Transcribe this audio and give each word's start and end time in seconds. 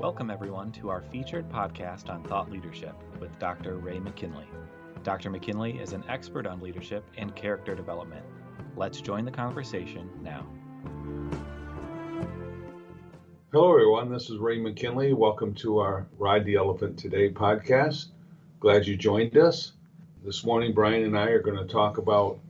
Welcome, 0.00 0.30
everyone, 0.30 0.72
to 0.72 0.88
our 0.88 1.02
featured 1.02 1.48
podcast 1.50 2.08
on 2.08 2.24
thought 2.24 2.50
leadership 2.50 2.94
with 3.20 3.38
Dr. 3.38 3.76
Ray 3.76 4.00
McKinley. 4.00 4.46
Dr. 5.02 5.30
McKinley 5.30 5.78
is 5.78 5.92
an 5.92 6.02
expert 6.08 6.46
on 6.46 6.60
leadership 6.60 7.04
and 7.16 7.36
character 7.36 7.74
development. 7.74 8.24
Let's 8.76 9.00
join 9.00 9.24
the 9.24 9.30
conversation 9.30 10.10
now. 10.22 10.46
Hello, 13.52 13.72
everyone. 13.72 14.10
This 14.10 14.30
is 14.30 14.38
Ray 14.38 14.58
McKinley. 14.58 15.12
Welcome 15.12 15.54
to 15.56 15.78
our 15.78 16.06
Ride 16.18 16.44
the 16.44 16.56
Elephant 16.56 16.98
Today 16.98 17.30
podcast. 17.30 18.06
Glad 18.58 18.86
you 18.86 18.96
joined 18.96 19.36
us. 19.36 19.72
This 20.22 20.44
morning, 20.44 20.74
Brian 20.74 21.04
and 21.04 21.18
I 21.18 21.28
are 21.28 21.40
going 21.40 21.56
to 21.56 21.72
talk 21.72 21.96
about 21.96 22.40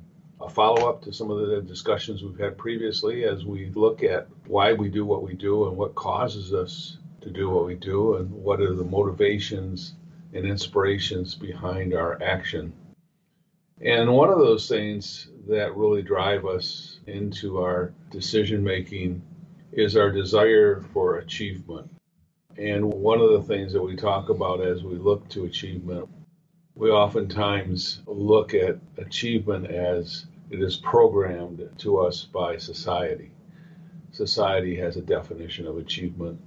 a 0.41 0.49
follow 0.49 0.89
up 0.89 1.03
to 1.03 1.13
some 1.13 1.31
of 1.31 1.47
the 1.47 1.63
discussions 1.63 2.21
we've 2.21 2.37
had 2.37 2.59
previously 2.59 3.23
as 3.23 3.45
we 3.45 3.71
look 3.71 4.03
at 4.03 4.27
why 4.49 4.73
we 4.73 4.89
do 4.89 5.05
what 5.05 5.23
we 5.23 5.35
do 5.35 5.69
and 5.69 5.77
what 5.77 5.95
causes 5.95 6.53
us 6.53 6.99
to 7.21 7.31
do 7.31 7.49
what 7.49 7.67
we 7.67 7.77
do 7.77 8.17
and 8.17 8.29
what 8.29 8.61
are 8.61 8.75
the 8.75 8.83
motivations 8.83 9.95
and 10.33 10.47
inspirations 10.47 11.37
behind 11.37 11.95
our 11.95 12.21
action. 12.21 12.73
And 13.81 14.13
one 14.13 14.31
of 14.31 14.39
those 14.39 14.69
things 14.69 15.29
that 15.47 15.77
really 15.77 16.03
drive 16.03 16.47
us 16.47 16.99
into 17.07 17.63
our 17.63 17.95
decision 18.11 18.65
making 18.65 19.23
is 19.71 19.97
our 19.97 20.11
desire 20.11 20.83
for 20.93 21.19
achievement. 21.19 21.89
And 22.59 22.85
one 22.93 23.21
of 23.21 23.31
the 23.31 23.43
things 23.43 23.73
that 23.75 23.83
we 23.83 23.95
talk 23.95 24.29
about 24.29 24.61
as 24.61 24.83
we 24.83 24.97
look 24.97 25.29
to 25.29 25.45
achievement, 25.45 26.09
we 26.81 26.91
oftentimes 26.91 28.01
look 28.07 28.55
at 28.55 28.79
achievement 28.99 29.67
as 29.67 30.27
it 30.51 30.61
is 30.61 30.77
programmed 30.79 31.69
to 31.79 31.99
us 31.99 32.25
by 32.25 32.57
society. 32.57 33.31
Society 34.11 34.75
has 34.77 34.97
a 34.97 35.03
definition 35.03 35.67
of 35.67 35.79
achievement 35.79 36.41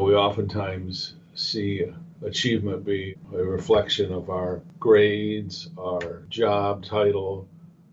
we 0.00 0.14
oftentimes 0.14 1.14
see 1.34 1.84
achievement 2.22 2.84
be 2.84 3.14
a 3.34 3.44
reflection 3.44 4.12
of 4.12 4.30
our 4.30 4.62
grades, 4.78 5.68
our 5.78 6.22
job 6.30 6.84
title, 6.84 7.46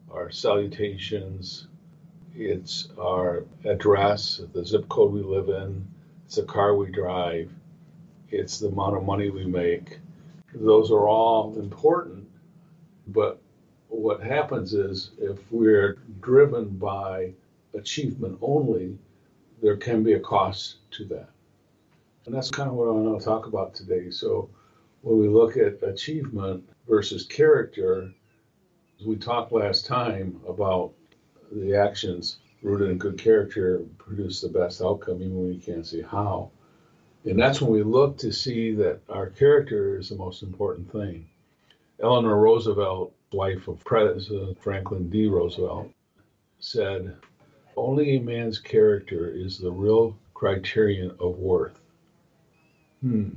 our 0.10 0.32
salutations. 0.32 1.68
It's 2.34 2.88
our 2.98 3.44
address, 3.66 4.42
the 4.54 4.66
zip 4.66 4.88
code 4.88 5.12
we 5.12 5.22
live 5.22 5.50
in, 5.50 5.86
it's 6.26 6.36
the 6.36 6.44
car 6.44 6.76
we 6.76 6.92
drive, 6.92 7.52
it's 8.30 8.60
the 8.60 8.68
amount 8.68 8.96
of 8.96 9.04
money 9.04 9.30
we 9.30 9.46
make. 9.46 10.00
Those 10.60 10.92
are 10.92 11.08
all 11.08 11.56
important, 11.58 12.28
but 13.08 13.40
what 13.90 14.22
happens 14.22 14.74
is 14.74 15.12
if 15.20 15.40
we're 15.52 15.98
driven 16.20 16.70
by 16.70 17.34
achievement 17.74 18.38
only, 18.42 18.98
there 19.62 19.78
can 19.78 20.04
be 20.04 20.14
a 20.14 20.20
cost 20.20 20.78
to 20.92 21.06
that. 21.06 21.30
And 22.26 22.36
that's 22.36 22.52
kind 22.52 22.70
of 22.70 22.76
what 22.76 22.88
I 22.88 22.92
want 22.92 23.20
to 23.20 23.26
talk 23.26 23.46
about 23.46 23.74
today. 23.74 24.10
So, 24.10 24.50
when 25.02 25.20
we 25.20 25.30
look 25.30 25.56
at 25.58 25.82
achievement 25.84 26.68
versus 26.88 27.26
character, 27.26 28.12
we 29.06 29.16
talked 29.16 29.52
last 29.52 29.86
time 29.86 30.42
about 30.48 30.92
the 31.52 31.76
actions 31.76 32.40
rooted 32.62 32.90
in 32.90 32.98
good 32.98 33.18
character 33.18 33.82
produce 33.98 34.42
the 34.42 34.50
best 34.50 34.82
outcome, 34.82 35.22
even 35.22 35.38
when 35.38 35.54
you 35.54 35.60
can't 35.60 35.86
see 35.86 36.02
how. 36.02 36.52
And 37.26 37.40
that's 37.40 37.62
when 37.62 37.72
we 37.72 37.84
look 37.84 38.18
to 38.20 38.32
see 38.32 38.74
that 38.76 39.02
our 39.10 39.28
character 39.28 39.98
is 39.98 40.10
the 40.10 40.16
most 40.16 40.44
important 40.44 40.92
thing. 40.92 41.28
Eleanor 42.02 42.38
Roosevelt, 42.38 43.14
wife 43.34 43.68
of 43.68 43.84
President 43.84 44.62
Franklin 44.62 45.10
D. 45.10 45.28
Roosevelt, 45.28 45.92
said, 46.60 47.16
Only 47.76 48.16
a 48.16 48.22
man's 48.22 48.60
character 48.60 49.30
is 49.30 49.58
the 49.58 49.72
real 49.72 50.16
criterion 50.34 51.16
of 51.20 51.38
worth. 51.38 51.80
Hmm. 53.02 53.30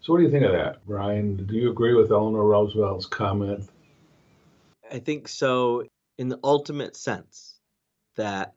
So, 0.00 0.12
what 0.12 0.18
do 0.18 0.24
you 0.24 0.30
think 0.30 0.44
of 0.44 0.52
that, 0.52 0.84
Brian? 0.86 1.46
Do 1.46 1.54
you 1.54 1.70
agree 1.70 1.94
with 1.94 2.10
Eleanor 2.10 2.44
Roosevelt's 2.44 3.06
comment? 3.06 3.68
I 4.90 4.98
think 4.98 5.28
so, 5.28 5.84
in 6.18 6.28
the 6.28 6.40
ultimate 6.44 6.96
sense, 6.96 7.60
that 8.16 8.54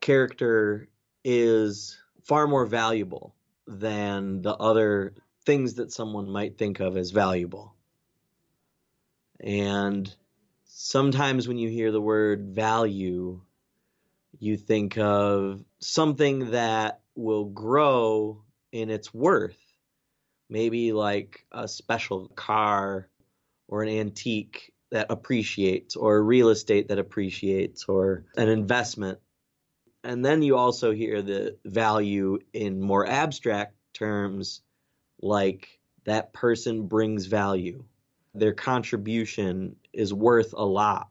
character 0.00 0.88
is 1.24 1.98
far 2.24 2.48
more 2.48 2.66
valuable 2.66 3.35
than 3.66 4.42
the 4.42 4.54
other 4.54 5.14
things 5.44 5.74
that 5.74 5.92
someone 5.92 6.30
might 6.30 6.58
think 6.58 6.80
of 6.80 6.96
as 6.96 7.10
valuable. 7.10 7.74
And 9.40 10.12
sometimes 10.64 11.46
when 11.46 11.58
you 11.58 11.68
hear 11.68 11.92
the 11.92 12.00
word 12.00 12.54
value, 12.54 13.40
you 14.38 14.56
think 14.56 14.98
of 14.98 15.64
something 15.78 16.50
that 16.52 17.00
will 17.14 17.46
grow 17.46 18.42
in 18.72 18.90
its 18.90 19.12
worth 19.12 19.56
maybe 20.48 20.92
like 20.92 21.44
a 21.52 21.66
special 21.66 22.28
car 22.28 23.08
or 23.68 23.82
an 23.82 23.88
antique 23.88 24.72
that 24.90 25.06
appreciates 25.10 25.96
or 25.96 26.22
real 26.22 26.50
estate 26.50 26.88
that 26.88 26.98
appreciates 26.98 27.86
or 27.88 28.24
an 28.36 28.48
investment 28.48 29.18
and 30.06 30.24
then 30.24 30.42
you 30.42 30.56
also 30.56 30.92
hear 30.92 31.22
the 31.22 31.56
value 31.64 32.38
in 32.52 32.80
more 32.80 33.06
abstract 33.06 33.74
terms 33.92 34.62
like 35.20 35.78
that 36.04 36.32
person 36.32 36.86
brings 36.86 37.26
value 37.26 37.84
their 38.34 38.52
contribution 38.52 39.76
is 39.92 40.12
worth 40.12 40.52
a 40.52 40.64
lot 40.64 41.08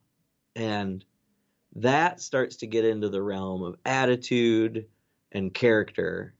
and 0.55 1.03
that 1.75 2.21
starts 2.21 2.57
to 2.57 2.67
get 2.67 2.85
into 2.85 3.09
the 3.09 3.21
realm 3.21 3.63
of 3.63 3.75
attitude 3.85 4.85
and 5.31 5.53
character 5.53 6.33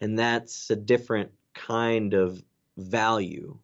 and 0.00 0.18
that's 0.18 0.70
a 0.70 0.76
different 0.76 1.32
kind 1.54 2.14
of 2.14 2.42
value. 2.76 3.58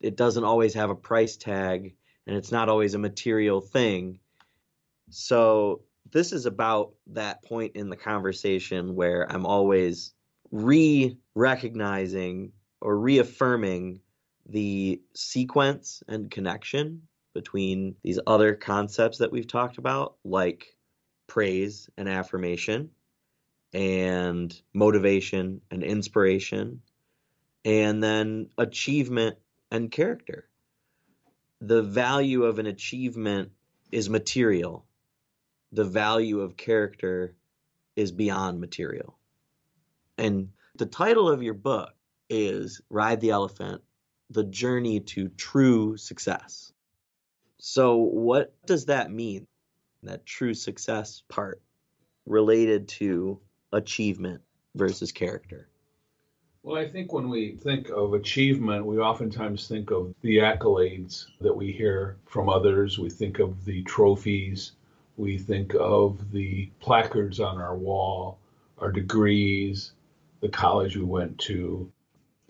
It 0.00 0.16
doesn't 0.16 0.44
always 0.44 0.74
have 0.74 0.90
a 0.90 0.94
price 0.94 1.36
tag 1.36 1.94
and 2.26 2.36
it's 2.36 2.52
not 2.52 2.68
always 2.68 2.94
a 2.94 2.98
material 2.98 3.60
thing. 3.60 4.18
So, 5.10 5.82
this 6.14 6.32
is 6.32 6.46
about 6.46 6.94
that 7.08 7.42
point 7.42 7.74
in 7.74 7.90
the 7.90 7.96
conversation 7.96 8.94
where 8.94 9.30
I'm 9.30 9.44
always 9.44 10.14
re 10.52 11.18
recognizing 11.34 12.52
or 12.80 12.96
reaffirming 12.96 14.00
the 14.48 15.02
sequence 15.14 16.04
and 16.06 16.30
connection 16.30 17.02
between 17.34 17.96
these 18.04 18.20
other 18.28 18.54
concepts 18.54 19.18
that 19.18 19.32
we've 19.32 19.48
talked 19.48 19.78
about, 19.78 20.14
like 20.24 20.76
praise 21.26 21.90
and 21.98 22.08
affirmation, 22.08 22.90
and 23.72 24.54
motivation 24.72 25.62
and 25.72 25.82
inspiration, 25.82 26.80
and 27.64 28.00
then 28.00 28.50
achievement 28.56 29.36
and 29.72 29.90
character. 29.90 30.48
The 31.60 31.82
value 31.82 32.44
of 32.44 32.60
an 32.60 32.66
achievement 32.66 33.50
is 33.90 34.08
material. 34.08 34.86
The 35.74 35.84
value 35.84 36.40
of 36.40 36.56
character 36.56 37.34
is 37.96 38.12
beyond 38.12 38.60
material. 38.60 39.18
And 40.16 40.50
the 40.76 40.86
title 40.86 41.28
of 41.28 41.42
your 41.42 41.54
book 41.54 41.92
is 42.30 42.80
Ride 42.90 43.20
the 43.20 43.30
Elephant 43.30 43.82
The 44.30 44.44
Journey 44.44 45.00
to 45.00 45.30
True 45.30 45.96
Success. 45.96 46.72
So, 47.58 47.96
what 47.96 48.54
does 48.66 48.84
that 48.86 49.10
mean? 49.10 49.48
That 50.04 50.24
true 50.24 50.54
success 50.54 51.24
part 51.28 51.60
related 52.24 52.86
to 53.00 53.40
achievement 53.72 54.42
versus 54.76 55.10
character? 55.10 55.66
Well, 56.62 56.80
I 56.80 56.88
think 56.88 57.12
when 57.12 57.28
we 57.28 57.56
think 57.56 57.88
of 57.88 58.14
achievement, 58.14 58.86
we 58.86 58.98
oftentimes 58.98 59.66
think 59.66 59.90
of 59.90 60.14
the 60.20 60.38
accolades 60.38 61.26
that 61.40 61.56
we 61.56 61.72
hear 61.72 62.16
from 62.26 62.48
others. 62.48 62.96
We 62.96 63.10
think 63.10 63.40
of 63.40 63.64
the 63.64 63.82
trophies. 63.82 64.72
We 65.16 65.38
think 65.38 65.74
of 65.78 66.32
the 66.32 66.70
placards 66.80 67.38
on 67.38 67.60
our 67.60 67.76
wall, 67.76 68.38
our 68.78 68.90
degrees, 68.90 69.92
the 70.40 70.48
college 70.48 70.96
we 70.96 71.04
went 71.04 71.38
to. 71.40 71.92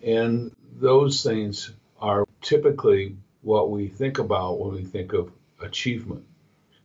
And 0.03 0.55
those 0.73 1.21
things 1.21 1.71
are 2.01 2.25
typically 2.41 3.17
what 3.41 3.69
we 3.69 3.87
think 3.87 4.17
about 4.17 4.59
when 4.59 4.73
we 4.73 4.83
think 4.83 5.13
of 5.13 5.31
achievement. 5.61 6.25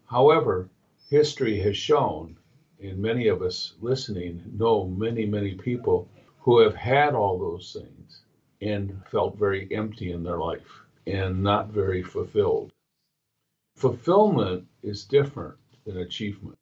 However, 0.05 0.69
history 1.09 1.59
has 1.61 1.79
shown, 1.79 2.37
and 2.83 2.99
many 2.99 3.29
of 3.29 3.41
us 3.41 3.75
listening 3.81 4.43
know 4.59 4.85
many, 4.87 5.25
many 5.25 5.55
people 5.55 6.09
who 6.41 6.59
have 6.61 6.75
had 6.75 7.15
all 7.15 7.39
those 7.39 7.73
things 7.73 8.21
and 8.61 9.01
felt 9.11 9.39
very 9.39 9.67
empty 9.75 10.13
in 10.13 10.23
their 10.25 10.39
life 10.39 10.83
and 11.07 11.43
not 11.43 11.69
very 11.69 12.03
fulfilled. 12.03 12.71
Fulfillment 13.77 14.67
is 14.83 15.05
different 15.05 15.57
than 15.91 16.03
achievement. 16.03 16.57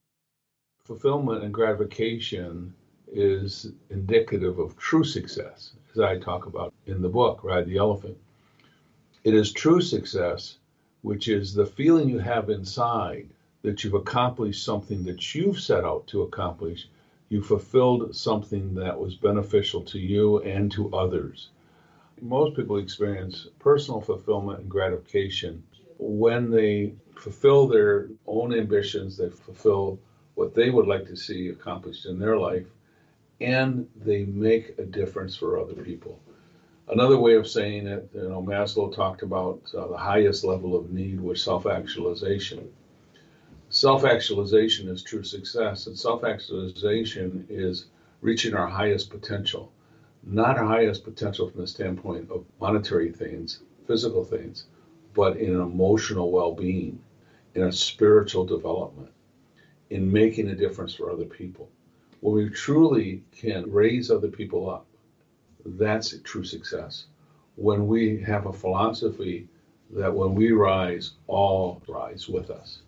Fulfillment 0.84 1.44
and 1.44 1.52
gratification 1.52 2.72
is 3.12 3.72
indicative 3.90 4.58
of 4.58 4.76
true 4.78 5.04
success, 5.04 5.74
as 5.92 6.00
I 6.00 6.18
talk 6.18 6.46
about 6.46 6.72
in 6.86 7.02
the 7.02 7.08
book, 7.08 7.44
Ride 7.44 7.66
the 7.66 7.76
Elephant. 7.76 8.16
It 9.24 9.34
is 9.34 9.52
true 9.52 9.82
success 9.82 10.58
which 11.02 11.28
is 11.28 11.54
the 11.54 11.66
feeling 11.66 12.08
you 12.08 12.18
have 12.18 12.50
inside 12.50 13.28
that 13.62 13.84
you've 13.84 13.94
accomplished 13.94 14.64
something 14.64 15.04
that 15.04 15.34
you've 15.34 15.60
set 15.60 15.84
out 15.84 16.06
to 16.06 16.22
accomplish. 16.22 16.88
You 17.28 17.42
fulfilled 17.42 18.16
something 18.16 18.74
that 18.74 18.98
was 18.98 19.14
beneficial 19.14 19.82
to 19.82 19.98
you 19.98 20.40
and 20.40 20.72
to 20.72 20.94
others. 20.94 21.50
Most 22.20 22.56
people 22.56 22.78
experience 22.78 23.46
personal 23.58 24.00
fulfillment 24.00 24.60
and 24.60 24.70
gratification 24.70 25.62
when 25.98 26.50
they 26.50 26.94
fulfill 27.16 27.66
their 27.66 28.08
own 28.26 28.54
ambitions, 28.54 29.16
they 29.16 29.28
fulfill 29.28 29.98
what 30.34 30.54
they 30.54 30.70
would 30.70 30.86
like 30.86 31.06
to 31.06 31.16
see 31.16 31.48
accomplished 31.48 32.06
in 32.06 32.18
their 32.18 32.38
life, 32.38 32.66
and 33.40 33.88
they 33.96 34.24
make 34.24 34.78
a 34.78 34.84
difference 34.84 35.36
for 35.36 35.58
other 35.58 35.74
people. 35.74 36.20
Another 36.88 37.18
way 37.18 37.34
of 37.34 37.46
saying 37.46 37.86
it, 37.86 38.08
you 38.14 38.28
know, 38.28 38.42
Maslow 38.42 38.94
talked 38.94 39.22
about 39.22 39.60
uh, 39.76 39.88
the 39.88 39.96
highest 39.96 40.44
level 40.44 40.74
of 40.76 40.90
need 40.90 41.20
was 41.20 41.42
self-actualization. 41.42 42.72
Self-actualization 43.68 44.88
is 44.88 45.02
true 45.02 45.22
success, 45.22 45.86
and 45.86 45.98
self-actualization 45.98 47.46
is 47.50 47.86
reaching 48.22 48.54
our 48.54 48.66
highest 48.66 49.10
potential, 49.10 49.70
not 50.22 50.56
our 50.56 50.64
highest 50.64 51.04
potential 51.04 51.50
from 51.50 51.60
the 51.60 51.66
standpoint 51.66 52.30
of 52.30 52.44
monetary 52.60 53.12
things, 53.12 53.60
physical 53.86 54.24
things, 54.24 54.64
but 55.18 55.36
in 55.36 55.52
emotional 55.52 56.30
well-being, 56.30 56.96
in 57.56 57.64
a 57.64 57.72
spiritual 57.72 58.44
development, 58.44 59.10
in 59.90 60.12
making 60.12 60.46
a 60.46 60.54
difference 60.54 60.94
for 60.94 61.10
other 61.10 61.24
people. 61.24 61.68
When 62.20 62.36
we 62.36 62.50
truly 62.50 63.24
can 63.32 63.68
raise 63.68 64.12
other 64.12 64.28
people 64.28 64.70
up, 64.70 64.86
that's 65.66 66.16
true 66.20 66.44
success. 66.44 67.06
When 67.56 67.88
we 67.88 68.20
have 68.20 68.46
a 68.46 68.52
philosophy 68.52 69.48
that 69.90 70.14
when 70.14 70.36
we 70.36 70.52
rise, 70.52 71.14
all 71.26 71.82
rise 71.88 72.28
with 72.28 72.48
us. 72.50 72.78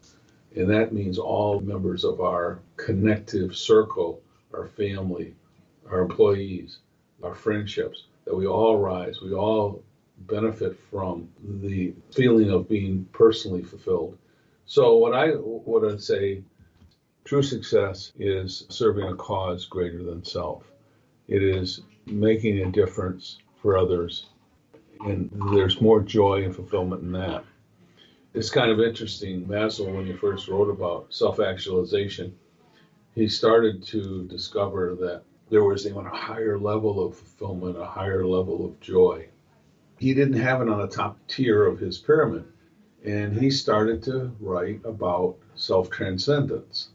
And 0.54 0.70
that 0.70 0.92
means 0.92 1.18
all 1.18 1.58
members 1.58 2.04
of 2.04 2.20
our 2.20 2.60
connective 2.76 3.56
circle, 3.56 4.22
our 4.54 4.68
family, 4.68 5.34
our 5.90 6.02
employees, 6.02 6.78
our 7.24 7.34
friendships, 7.34 8.04
that 8.24 8.36
we 8.36 8.46
all 8.46 8.78
rise, 8.78 9.20
we 9.20 9.32
all 9.32 9.82
benefit 10.20 10.78
from 10.90 11.28
the 11.62 11.94
feeling 12.14 12.50
of 12.50 12.68
being 12.68 13.06
personally 13.12 13.62
fulfilled. 13.62 14.16
So 14.66 14.96
what 14.96 15.14
I 15.14 15.32
would 15.36 16.02
say 16.02 16.42
true 17.24 17.42
success 17.42 18.12
is 18.18 18.66
serving 18.68 19.06
a 19.06 19.14
cause 19.14 19.66
greater 19.66 20.02
than 20.02 20.24
self. 20.24 20.64
It 21.28 21.42
is 21.42 21.82
making 22.06 22.58
a 22.60 22.70
difference 22.70 23.38
for 23.60 23.76
others. 23.76 24.26
And 25.00 25.30
there's 25.52 25.80
more 25.80 26.00
joy 26.00 26.44
and 26.44 26.54
fulfillment 26.54 27.02
in 27.02 27.12
that. 27.12 27.44
It's 28.34 28.50
kind 28.50 28.70
of 28.70 28.80
interesting. 28.80 29.44
Maslow, 29.46 29.94
when 29.94 30.06
he 30.06 30.12
first 30.12 30.48
wrote 30.48 30.70
about 30.70 31.12
self 31.12 31.40
actualization, 31.40 32.36
he 33.14 33.28
started 33.28 33.82
to 33.86 34.26
discover 34.28 34.94
that 35.00 35.22
there 35.50 35.64
was 35.64 35.86
even 35.86 36.06
a 36.06 36.16
higher 36.16 36.58
level 36.58 37.04
of 37.04 37.16
fulfillment, 37.16 37.76
a 37.76 37.84
higher 37.84 38.24
level 38.24 38.64
of 38.64 38.78
joy. 38.80 39.26
He 40.00 40.14
didn't 40.14 40.40
have 40.40 40.62
it 40.62 40.68
on 40.70 40.80
the 40.80 40.86
top 40.86 41.18
tier 41.28 41.66
of 41.66 41.78
his 41.78 41.98
pyramid. 41.98 42.44
And 43.04 43.38
he 43.38 43.50
started 43.50 44.02
to 44.04 44.32
write 44.40 44.80
about 44.82 45.36
self 45.54 45.90
transcendence, 45.90 46.88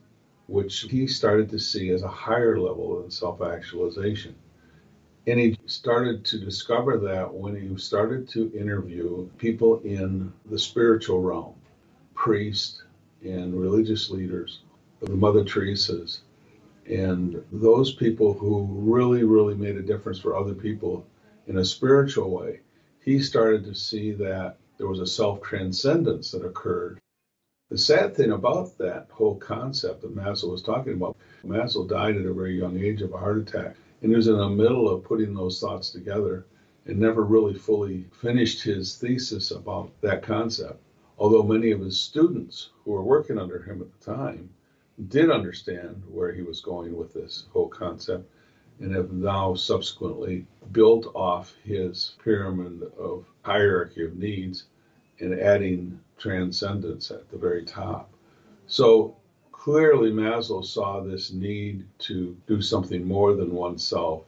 which 0.48 0.81
he 0.90 1.06
started 1.06 1.52
to 1.52 1.60
see 1.60 1.92
as 1.92 2.02
a 2.02 2.07
higher 2.07 2.60
level 2.60 3.00
than 3.00 3.12
self 3.12 3.44
actualization. 3.44 4.34
And 5.28 5.40
he 5.40 5.56
started 5.68 6.25
to 6.25 6.40
discover 6.40 6.98
that 6.98 7.31
when 7.31 7.56
he 7.56 7.78
started 7.78 8.28
to 8.30 8.52
interview 8.57 9.30
people 9.38 9.81
in 9.81 10.34
the 10.48 10.58
spiritual 10.58 11.22
realm, 11.22 11.54
priests 12.16 12.81
and 13.24 13.54
religious 13.54 14.10
leaders, 14.10 14.62
the 15.01 15.16
Mother 15.16 15.44
Teresa's, 15.44 16.22
and 16.88 17.44
those 17.51 17.94
people 17.94 18.34
who 18.34 18.68
really, 18.68 19.24
really 19.24 19.54
made 19.54 19.78
a 19.78 19.84
difference 19.84 20.18
for 20.18 20.36
other 20.36 20.56
people 20.56 21.06
in 21.46 21.60
a 21.60 21.66
spiritual 21.66 22.31
way. 22.31 22.62
He 23.06 23.19
started 23.19 23.66
to 23.66 23.75
see 23.75 24.13
that 24.13 24.57
there 24.80 24.88
was 24.88 25.00
a 25.00 25.06
self 25.06 25.40
transcendence 25.44 26.31
that 26.31 26.44
occurred. 26.44 27.00
The 27.69 27.78
sad 27.78 28.16
thing 28.16 28.31
about 28.31 28.80
that 28.80 29.10
whole 29.12 29.36
concept 29.36 30.02
that 30.02 30.16
Maslow 30.16 30.50
was 30.50 30.63
talking 30.63 30.94
about, 30.94 31.16
Maslow 31.46 31.88
died 31.88 32.18
at 32.18 32.25
a 32.25 32.34
very 32.34 32.57
young 32.57 32.80
age 32.80 33.04
of 33.04 33.13
a 33.13 33.18
heart 33.19 33.38
attack. 33.38 33.75
And 34.02 34.10
he 34.10 34.16
was 34.16 34.28
in 34.28 34.38
the 34.38 34.50
middle 34.50 34.90
of 34.90 35.04
putting 35.04 35.36
those 35.36 35.60
thoughts 35.60 35.92
together 35.92 36.48
and 36.88 36.98
never 36.98 37.24
really 37.24 37.54
fully 37.54 38.07
finished 38.12 38.63
his 38.63 38.96
thesis 38.98 39.51
about 39.51 39.92
that 40.01 40.24
concept. 40.24 40.81
Although 41.19 41.44
many 41.44 41.69
of 41.69 41.81
his 41.81 42.00
students 42.00 42.72
who 42.84 42.92
were 42.94 43.04
working 43.04 43.38
under 43.38 43.62
him 43.62 43.81
at 43.81 44.00
the 44.00 44.04
time 44.04 44.50
did 45.10 45.30
understand 45.30 46.01
where 46.10 46.31
he 46.31 46.42
was 46.42 46.60
going 46.60 46.98
with 46.98 47.13
this 47.13 47.46
whole 47.54 47.69
concept 47.69 48.28
and 48.80 48.94
have 48.94 49.12
now 49.12 49.56
subsequently 49.56 50.45
built 50.72 51.12
off 51.16 51.56
his 51.63 52.16
pyramid 52.24 52.92
of 52.98 53.25
hierarchy 53.44 54.04
of 54.04 54.18
needs 54.18 54.66
and 55.19 55.39
adding 55.39 56.00
transcendence 56.18 57.12
at 57.12 57.30
the 57.30 57.38
very 57.38 57.63
top. 57.63 58.12
So 58.68 59.16
clearly 59.51 60.12
Maslow 60.12 60.66
saw 60.66 61.01
this 61.01 61.31
need 61.31 61.86
to 62.00 62.36
do 62.48 62.62
something 62.62 63.07
more 63.07 63.33
than 63.33 63.54
oneself, 63.54 64.24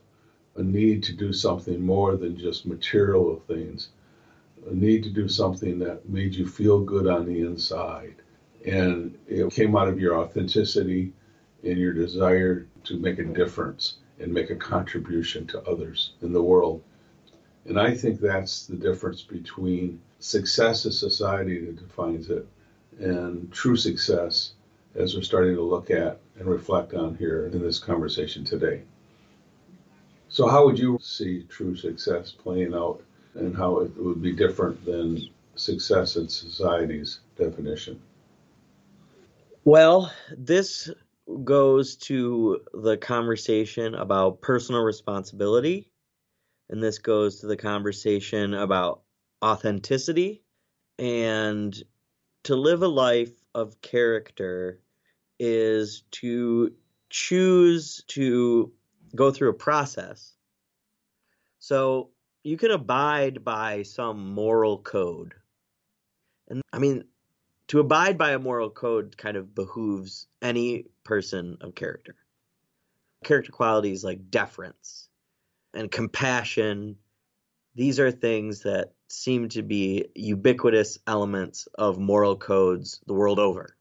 a 0.55 0.63
need 0.63 1.03
to 1.03 1.13
do 1.13 1.33
something 1.33 1.81
more 1.81 2.15
than 2.15 2.38
just 2.38 2.65
material 2.65 3.41
things, 3.47 3.89
a 4.69 4.73
need 4.73 5.03
to 5.03 5.09
do 5.09 5.27
something 5.27 5.77
that 5.79 6.07
made 6.07 6.33
you 6.33 6.47
feel 6.47 6.79
good 6.79 7.07
on 7.07 7.25
the 7.25 7.41
inside. 7.41 8.15
And 8.65 9.17
it 9.27 9.51
came 9.51 9.75
out 9.75 9.88
of 9.88 9.99
your 9.99 10.17
authenticity 10.17 11.13
and 11.63 11.77
your 11.77 11.94
desire 11.94 12.67
to 12.85 12.97
make 12.97 13.19
a 13.19 13.23
difference 13.23 13.97
and 14.19 14.34
make 14.34 14.50
a 14.50 14.56
contribution 14.56 15.46
to 15.48 15.62
others 15.64 16.12
in 16.22 16.34
the 16.34 16.42
world. 16.42 16.81
And 17.66 17.80
I 17.80 17.94
think 17.94 18.19
that's 18.19 18.66
the 18.66 18.75
difference 18.75 19.22
between 19.22 20.02
success 20.19 20.86
as 20.86 20.98
society 20.98 21.60
defines 21.74 22.30
it 22.30 22.48
and 23.00 23.52
true 23.52 23.75
success 23.75 24.54
as 24.96 25.16
we're 25.16 25.22
starting 25.22 25.56
to 25.56 25.62
look 25.62 25.92
at 25.92 26.19
and 26.40 26.48
reflect 26.48 26.94
on 26.94 27.16
here 27.16 27.48
in 27.48 27.62
this 27.62 27.80
conversation 27.80 28.44
today. 28.44 28.81
So, 30.30 30.48
how 30.48 30.66
would 30.66 30.80
you 30.80 31.00
see 31.02 31.44
true 31.44 31.75
success 31.75 32.31
playing 32.31 32.74
out 32.74 33.02
and 33.36 33.56
how 33.56 33.80
it 33.80 33.96
would 33.98 34.22
be 34.22 34.34
different 34.34 34.84
than 34.86 35.30
success 35.56 36.16
in 36.16 36.28
society's 36.28 37.19
definition? 37.38 38.02
Well, 39.64 40.12
this 40.36 40.90
goes 41.44 41.96
to 41.98 42.62
the 42.74 42.98
conversation 42.98 43.96
about 43.96 44.42
personal 44.42 44.81
responsibility, 44.81 45.92
and 46.69 46.81
this 46.81 47.00
goes 47.00 47.40
to 47.40 47.48
the 47.48 47.57
conversation 47.57 48.54
about 48.54 49.02
authenticity 49.44 50.44
and 51.00 51.84
to 52.44 52.56
live 52.56 52.81
a 52.81 52.88
life 52.88 53.34
of 53.54 53.81
character 53.81 54.80
is 55.40 56.04
to 56.12 56.74
choose 57.10 58.04
to 58.07 58.72
go 59.16 59.31
through 59.31 59.50
a 59.50 59.54
process. 59.54 60.34
So 61.60 62.12
you 62.44 62.57
can 62.57 62.72
abide 62.72 63.44
by 63.44 63.84
some 63.84 64.34
moral 64.34 64.78
code. 64.80 65.34
And 66.48 66.62
I 66.72 66.80
mean, 66.80 67.04
to 67.68 67.80
abide 67.80 68.18
by 68.18 68.31
a 68.31 68.40
moral 68.40 68.69
code 68.69 69.18
kind 69.18 69.38
of 69.38 69.54
behooves 69.54 70.28
any 70.42 70.86
person 71.04 71.57
of 71.62 71.76
character. 71.76 72.16
Character 73.24 73.52
qualities 73.52 74.04
like 74.04 74.30
deference 74.30 75.09
and 75.74 75.92
compassion, 75.92 76.97
these 77.76 78.00
are 78.00 78.12
things 78.12 78.64
that 78.64 78.94
seem 79.09 79.50
to 79.50 79.64
be 79.64 80.06
ubiquitous 80.16 80.97
elements 81.07 81.68
of 81.76 82.00
moral 82.00 82.36
codes 82.36 83.02
the 83.06 83.14
world 83.14 83.40
over. 83.40 83.76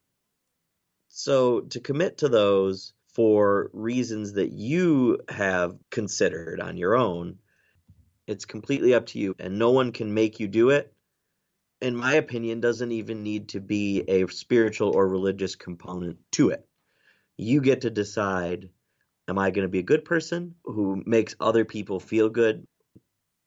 So 1.08 1.60
to 1.60 1.80
commit 1.80 2.18
to 2.18 2.28
those 2.28 2.92
for 3.14 3.70
reasons 3.72 4.34
that 4.34 4.52
you 4.52 5.20
have 5.28 5.76
considered 5.90 6.60
on 6.60 6.76
your 6.76 6.96
own, 6.96 7.38
it's 8.26 8.44
completely 8.44 8.94
up 8.94 9.06
to 9.06 9.18
you 9.18 9.34
and 9.38 9.58
no 9.58 9.70
one 9.70 9.92
can 9.92 10.12
make 10.12 10.40
you 10.40 10.48
do 10.48 10.70
it. 10.70 10.92
In 11.80 11.94
my 11.94 12.14
opinion, 12.14 12.60
doesn't 12.60 12.92
even 12.92 13.22
need 13.22 13.50
to 13.50 13.60
be 13.60 14.02
a 14.08 14.26
spiritual 14.28 14.96
or 14.96 15.06
religious 15.06 15.56
component 15.56 16.18
to 16.32 16.50
it. 16.50 16.66
You 17.36 17.60
get 17.60 17.82
to 17.82 17.90
decide 17.90 18.70
am 19.28 19.38
I 19.38 19.50
going 19.50 19.66
to 19.66 19.70
be 19.70 19.80
a 19.80 19.84
good 19.84 20.04
person 20.04 20.54
who 20.64 21.02
makes 21.04 21.34
other 21.38 21.64
people 21.64 22.00
feel 22.00 22.28
good, 22.30 22.66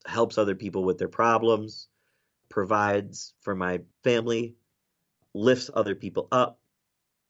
helps 0.06 0.38
other 0.38 0.56
people 0.56 0.84
with 0.84 0.98
their 0.98 1.08
problems, 1.08 1.88
provides 2.50 3.34
for 3.42 3.56
my 3.56 3.82
family, 4.04 4.56
lifts 5.34 5.70
other 5.74 5.96
people 5.96 6.28
up, 6.32 6.60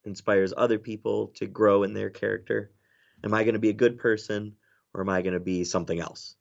inspires 0.04 0.54
other 0.56 0.80
people 0.80 1.28
to 1.36 1.46
grow 1.46 1.84
in 1.84 1.94
their 1.94 2.10
character? 2.10 2.72
Am 3.24 3.34
I 3.34 3.44
going 3.44 3.54
to 3.54 3.60
be 3.60 3.70
a 3.70 3.74
good 3.74 3.98
person 3.98 4.56
or 4.94 5.02
am 5.02 5.10
I 5.10 5.22
going 5.22 5.34
to 5.34 5.40
be 5.40 5.64
something 5.64 6.00
else? 6.00 6.36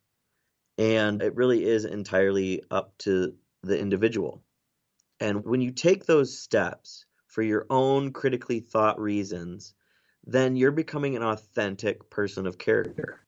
And 0.79 1.23
it 1.23 1.35
really 1.35 1.65
is 1.65 1.85
entirely 1.85 2.63
up 2.71 2.97
to 2.99 3.35
the 3.63 3.79
individual. 3.79 4.43
And 5.21 5.45
when 5.45 5.61
you 5.61 5.73
take 5.73 6.07
those 6.07 6.39
steps 6.39 7.07
for 7.27 7.43
your 7.43 7.67
own 7.71 8.13
critically 8.13 8.61
thought 8.61 9.01
reasons, 9.01 9.75
then 10.27 10.57
you're 10.57 10.73
becoming 10.73 11.17
an 11.17 11.23
authentic 11.23 12.11
person 12.11 12.47
of 12.47 12.59
character. 12.59 13.21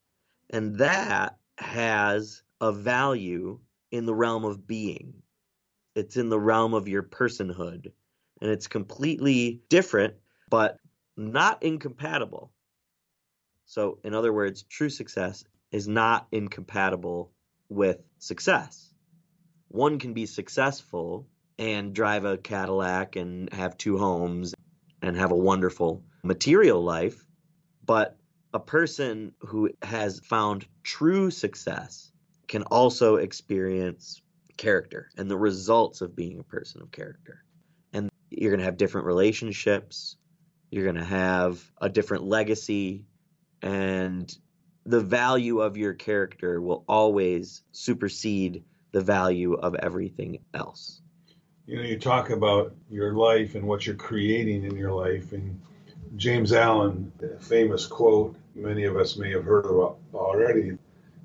And 0.51 0.79
that 0.79 1.39
has 1.59 2.43
a 2.61 2.73
value 2.73 3.61
in 3.91 4.07
the 4.07 4.15
realm 4.15 4.45
of 4.45 4.67
being. 4.67 5.15
It's 5.95 6.17
in 6.17 6.29
the 6.29 6.39
realm 6.39 6.75
of 6.75 6.89
your 6.89 7.03
personhood. 7.03 7.93
And 8.41 8.51
it's 8.51 8.69
completely 8.69 9.61
different, 9.69 10.15
but 10.49 10.79
not 11.17 11.63
incompatible. 11.63 12.53
So, 13.67 13.99
in 14.03 14.15
other 14.15 14.33
words, 14.33 14.63
true 14.63 14.89
success 14.89 15.45
is 15.71 15.87
not 15.87 16.27
incompatible 16.33 17.33
with 17.69 18.03
success. 18.19 18.93
One 19.69 19.99
can 19.99 20.15
be 20.15 20.27
successful 20.27 21.29
and 21.61 21.93
drive 21.93 22.25
a 22.25 22.39
Cadillac 22.39 23.17
and 23.17 23.53
have 23.53 23.77
two 23.77 23.99
homes 23.99 24.55
and 25.03 25.15
have 25.17 25.31
a 25.31 25.37
wonderful 25.37 26.03
material 26.25 26.83
life, 26.83 27.23
but 27.85 28.17
a 28.55 28.59
person 28.59 29.35
who 29.41 29.71
has 29.83 30.21
found 30.21 30.67
true 30.83 31.31
success 31.31 32.11
can 32.49 32.63
also 32.63 33.17
experience 33.17 34.23
character 34.57 35.11
and 35.19 35.31
the 35.31 35.37
results 35.37 36.01
of 36.01 36.17
being 36.17 36.39
a 36.39 36.45
person 36.45 36.81
of 36.81 36.91
character. 36.91 37.45
And 37.93 38.09
you're 38.31 38.51
going 38.51 38.61
to 38.61 38.65
have 38.65 38.79
different 38.79 39.07
relationships, 39.07 40.17
you're 40.71 40.85
going 40.85 40.97
to 40.97 41.05
have 41.05 41.63
a 41.79 41.91
different 41.91 42.25
legacy, 42.25 43.05
and 43.61 44.35
the 44.87 45.01
value 45.01 45.61
of 45.61 45.77
your 45.77 45.93
character 45.93 46.59
will 46.59 46.85
always 46.89 47.63
supersede 47.71 48.65
the 48.93 49.03
value 49.03 49.53
of 49.53 49.75
everything 49.75 50.39
else. 50.55 51.03
You 51.71 51.77
know, 51.77 51.83
you 51.83 52.01
talk 52.01 52.31
about 52.31 52.75
your 52.91 53.13
life 53.13 53.55
and 53.55 53.65
what 53.65 53.87
you're 53.87 53.95
creating 53.95 54.65
in 54.65 54.75
your 54.75 54.91
life, 54.91 55.31
and 55.31 55.61
James 56.17 56.53
Allen, 56.53 57.13
famous 57.39 57.87
quote 57.87 58.35
many 58.57 58.87
of 58.87 58.97
us 58.97 59.17
may 59.17 59.31
have 59.31 59.45
heard 59.45 59.67
of 59.67 59.97
already. 60.13 60.77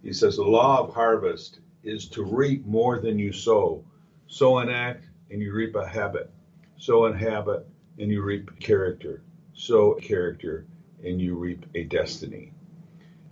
He 0.03 0.13
says, 0.13 0.35
The 0.35 0.43
law 0.43 0.83
of 0.83 0.93
harvest 0.93 1.61
is 1.83 2.07
to 2.09 2.23
reap 2.23 2.63
more 2.67 2.99
than 2.99 3.17
you 3.17 3.31
sow. 3.31 3.83
Sow 4.27 4.59
an 4.59 4.69
act 4.69 5.05
and 5.31 5.41
you 5.41 5.51
reap 5.51 5.73
a 5.73 5.87
habit. 5.87 6.29
Sow 6.77 7.05
an 7.05 7.17
habit 7.17 7.67
and 7.97 8.11
you 8.11 8.21
reap 8.21 8.59
character. 8.59 9.23
Sow 9.55 9.95
character 9.95 10.67
and 11.03 11.19
you 11.19 11.33
reap 11.33 11.65
a 11.73 11.85
destiny. 11.85 12.53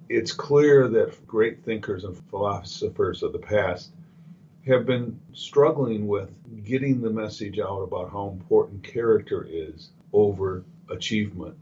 It's 0.10 0.32
clear 0.32 0.88
that 0.88 1.28
great 1.28 1.64
thinkers 1.64 2.06
and 2.06 2.18
philosophers 2.32 3.22
of 3.22 3.34
the 3.34 3.38
past 3.38 3.92
have 4.68 4.86
been 4.86 5.20
struggling 5.34 6.08
with 6.08 6.32
getting 6.64 7.02
the 7.02 7.10
message 7.10 7.60
out 7.60 7.82
about 7.82 8.12
how 8.12 8.30
important 8.30 8.84
character 8.84 9.46
is 9.50 9.90
over 10.14 10.64
achievement. 10.90 11.58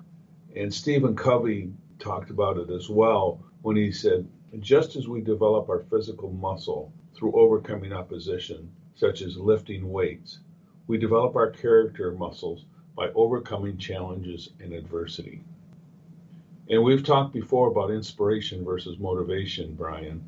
And 0.56 0.74
Stephen 0.74 1.16
Covey 1.16 1.74
talked 2.00 2.30
about 2.30 2.58
it 2.58 2.70
as 2.70 2.90
well 2.90 3.44
when 3.64 3.76
he 3.76 3.92
said, 3.92 4.28
just 4.60 4.96
as 4.96 5.08
we 5.08 5.22
develop 5.22 5.70
our 5.70 5.80
physical 5.90 6.32
muscle 6.32 6.94
through 7.16 7.34
overcoming 7.34 7.94
opposition, 7.94 8.72
such 8.96 9.22
as 9.22 9.38
lifting 9.38 9.90
weights, 9.92 10.40
we 10.88 10.98
develop 10.98 11.36
our 11.36 11.50
character 11.50 12.12
muscles 12.12 12.66
by 12.96 13.10
overcoming 13.16 13.78
challenges 13.78 14.50
and 14.60 14.74
adversity. 14.74 15.44
And 16.70 16.84
we've 16.84 17.04
talked 17.04 17.34
before 17.34 17.70
about 17.70 17.92
inspiration 17.92 18.64
versus 18.64 19.00
motivation, 19.00 19.74
Brian. 19.74 20.24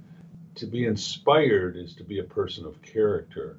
To 0.56 0.68
be 0.68 0.86
inspired 0.86 1.76
is 1.76 1.96
to 1.96 2.04
be 2.04 2.20
a 2.20 2.24
person 2.24 2.66
of 2.66 2.82
character. 2.82 3.58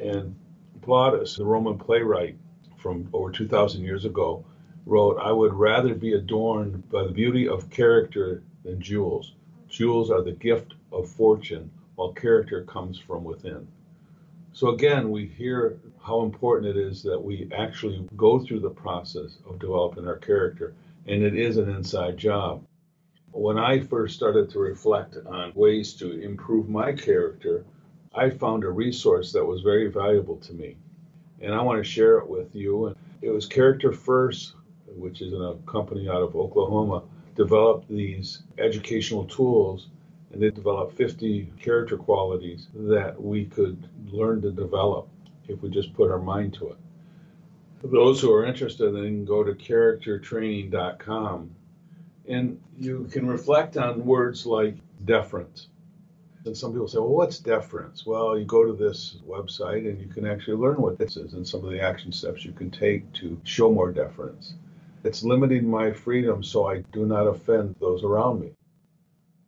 And 0.00 0.34
Plautus, 0.80 1.36
the 1.36 1.44
Roman 1.44 1.78
playwright 1.78 2.36
from 2.76 3.08
over 3.12 3.30
2,000 3.30 3.82
years 3.82 4.04
ago, 4.04 4.44
wrote, 4.84 5.18
I 5.18 5.32
would 5.32 5.54
rather 5.54 5.94
be 5.94 6.14
adorned 6.14 6.88
by 6.90 7.04
the 7.04 7.12
beauty 7.12 7.48
of 7.48 7.70
character 7.70 8.42
than 8.64 8.80
jewels. 8.80 9.34
Jewels 9.68 10.10
are 10.10 10.22
the 10.22 10.32
gift 10.32 10.74
of 10.90 11.08
fortune, 11.08 11.70
while 11.94 12.12
character 12.12 12.64
comes 12.64 12.98
from 12.98 13.22
within. 13.22 13.68
So 14.52 14.68
again, 14.70 15.10
we 15.10 15.26
hear 15.26 15.78
how 16.00 16.22
important 16.22 16.76
it 16.76 16.80
is 16.80 17.02
that 17.02 17.22
we 17.22 17.48
actually 17.52 18.08
go 18.16 18.38
through 18.40 18.60
the 18.60 18.70
process 18.70 19.38
of 19.48 19.58
developing 19.58 20.06
our 20.06 20.16
character, 20.16 20.74
and 21.06 21.22
it 21.22 21.36
is 21.36 21.58
an 21.58 21.68
inside 21.68 22.16
job. 22.16 22.64
When 23.32 23.58
I 23.58 23.80
first 23.80 24.16
started 24.16 24.50
to 24.50 24.58
reflect 24.58 25.16
on 25.26 25.52
ways 25.54 25.94
to 25.94 26.20
improve 26.20 26.68
my 26.68 26.92
character, 26.92 27.64
I 28.14 28.30
found 28.30 28.64
a 28.64 28.70
resource 28.70 29.32
that 29.32 29.44
was 29.44 29.62
very 29.62 29.88
valuable 29.88 30.36
to 30.38 30.52
me. 30.52 30.76
And 31.40 31.54
I 31.54 31.62
want 31.62 31.78
to 31.78 31.88
share 31.88 32.18
it 32.18 32.28
with 32.28 32.54
you. 32.54 32.94
It 33.22 33.30
was 33.30 33.46
Character 33.46 33.92
First 33.92 34.54
which 34.96 35.22
is 35.22 35.32
a 35.32 35.56
company 35.66 36.08
out 36.08 36.22
of 36.22 36.36
Oklahoma, 36.36 37.02
developed 37.36 37.88
these 37.88 38.42
educational 38.58 39.24
tools 39.24 39.88
and 40.32 40.42
they 40.42 40.50
developed 40.50 40.96
50 40.96 41.52
character 41.60 41.96
qualities 41.96 42.68
that 42.74 43.20
we 43.20 43.46
could 43.46 43.88
learn 44.10 44.42
to 44.42 44.50
develop 44.50 45.08
if 45.46 45.62
we 45.62 45.70
just 45.70 45.94
put 45.94 46.10
our 46.10 46.18
mind 46.18 46.52
to 46.54 46.68
it. 46.68 46.76
For 47.80 47.86
those 47.86 48.20
who 48.20 48.32
are 48.32 48.44
interested, 48.44 48.94
then 48.94 49.24
go 49.24 49.42
to 49.42 49.52
charactertraining.com 49.52 51.50
and 52.28 52.60
you 52.78 53.08
can 53.10 53.26
reflect 53.26 53.76
on 53.76 54.04
words 54.04 54.46
like 54.46 54.76
deference. 55.04 55.68
And 56.44 56.56
some 56.56 56.72
people 56.72 56.88
say, 56.88 56.98
well, 56.98 57.08
what's 57.08 57.38
deference? 57.38 58.06
Well, 58.06 58.38
you 58.38 58.44
go 58.44 58.64
to 58.64 58.72
this 58.72 59.16
website 59.26 59.88
and 59.88 60.00
you 60.00 60.06
can 60.06 60.26
actually 60.26 60.56
learn 60.56 60.80
what 60.80 60.98
this 60.98 61.16
is 61.16 61.34
and 61.34 61.46
some 61.46 61.64
of 61.64 61.70
the 61.70 61.80
action 61.80 62.12
steps 62.12 62.44
you 62.44 62.52
can 62.52 62.70
take 62.70 63.12
to 63.14 63.40
show 63.44 63.72
more 63.72 63.92
deference. 63.92 64.54
It's 65.04 65.22
limiting 65.22 65.68
my 65.68 65.92
freedom 65.92 66.42
so 66.42 66.66
I 66.66 66.78
do 66.92 67.06
not 67.06 67.26
offend 67.26 67.76
those 67.80 68.04
around 68.04 68.40
me. 68.40 68.52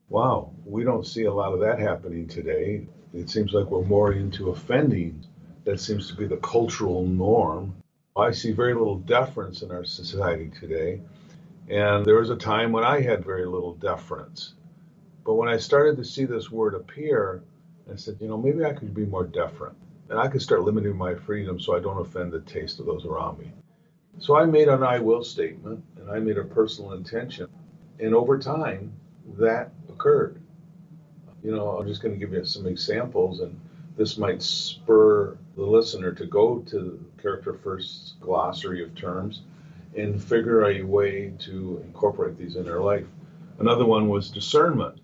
Wow, 0.08 0.52
we 0.64 0.82
don't 0.82 1.06
see 1.06 1.24
a 1.24 1.32
lot 1.32 1.52
of 1.52 1.60
that 1.60 1.78
happening 1.78 2.26
today. 2.26 2.86
It 3.14 3.30
seems 3.30 3.52
like 3.52 3.66
we're 3.70 3.84
more 3.84 4.12
into 4.12 4.50
offending. 4.50 5.24
That 5.64 5.80
seems 5.80 6.08
to 6.08 6.16
be 6.16 6.26
the 6.26 6.38
cultural 6.38 7.06
norm. 7.06 7.74
I 8.16 8.32
see 8.32 8.52
very 8.52 8.74
little 8.74 8.98
deference 8.98 9.62
in 9.62 9.70
our 9.70 9.84
society 9.84 10.50
today. 10.58 11.00
And 11.70 12.04
there 12.04 12.16
was 12.16 12.30
a 12.30 12.36
time 12.36 12.72
when 12.72 12.82
I 12.82 13.00
had 13.00 13.24
very 13.24 13.46
little 13.46 13.74
deference. 13.74 14.54
But 15.24 15.34
when 15.34 15.48
I 15.48 15.56
started 15.58 15.96
to 15.98 16.04
see 16.04 16.24
this 16.24 16.50
word 16.50 16.74
appear, 16.74 17.44
I 17.90 17.94
said, 17.94 18.16
you 18.20 18.26
know, 18.26 18.36
maybe 18.36 18.64
I 18.64 18.72
could 18.72 18.92
be 18.92 19.06
more 19.06 19.24
deferent. 19.24 19.76
And 20.08 20.18
I 20.18 20.26
could 20.26 20.42
start 20.42 20.62
limiting 20.62 20.96
my 20.96 21.14
freedom 21.14 21.60
so 21.60 21.76
I 21.76 21.80
don't 21.80 22.00
offend 22.00 22.32
the 22.32 22.40
taste 22.40 22.80
of 22.80 22.86
those 22.86 23.04
around 23.04 23.38
me. 23.38 23.52
So 24.18 24.36
I 24.36 24.46
made 24.46 24.66
an 24.66 24.82
I 24.82 24.98
will 24.98 25.22
statement 25.22 25.84
and 25.96 26.10
I 26.10 26.18
made 26.18 26.38
a 26.38 26.44
personal 26.44 26.94
intention. 26.94 27.46
And 28.00 28.16
over 28.16 28.36
time, 28.36 28.92
that 29.38 29.72
occurred. 29.88 30.42
You 31.44 31.52
know, 31.52 31.78
I'm 31.78 31.86
just 31.86 32.02
going 32.02 32.12
to 32.12 32.18
give 32.18 32.34
you 32.34 32.44
some 32.44 32.66
examples, 32.66 33.40
and 33.40 33.58
this 33.96 34.18
might 34.18 34.42
spur 34.42 35.38
the 35.56 35.62
listener 35.62 36.12
to 36.12 36.26
go 36.26 36.58
to 36.58 36.78
the 36.78 37.22
Character 37.22 37.54
First 37.54 38.16
glossary 38.20 38.82
of 38.82 38.94
terms 38.96 39.42
and 39.96 40.22
figure 40.22 40.64
a 40.64 40.82
way 40.82 41.32
to 41.40 41.82
incorporate 41.84 42.38
these 42.38 42.56
in 42.56 42.64
their 42.64 42.80
life. 42.80 43.06
Another 43.58 43.84
one 43.84 44.08
was 44.08 44.30
discernment. 44.30 45.00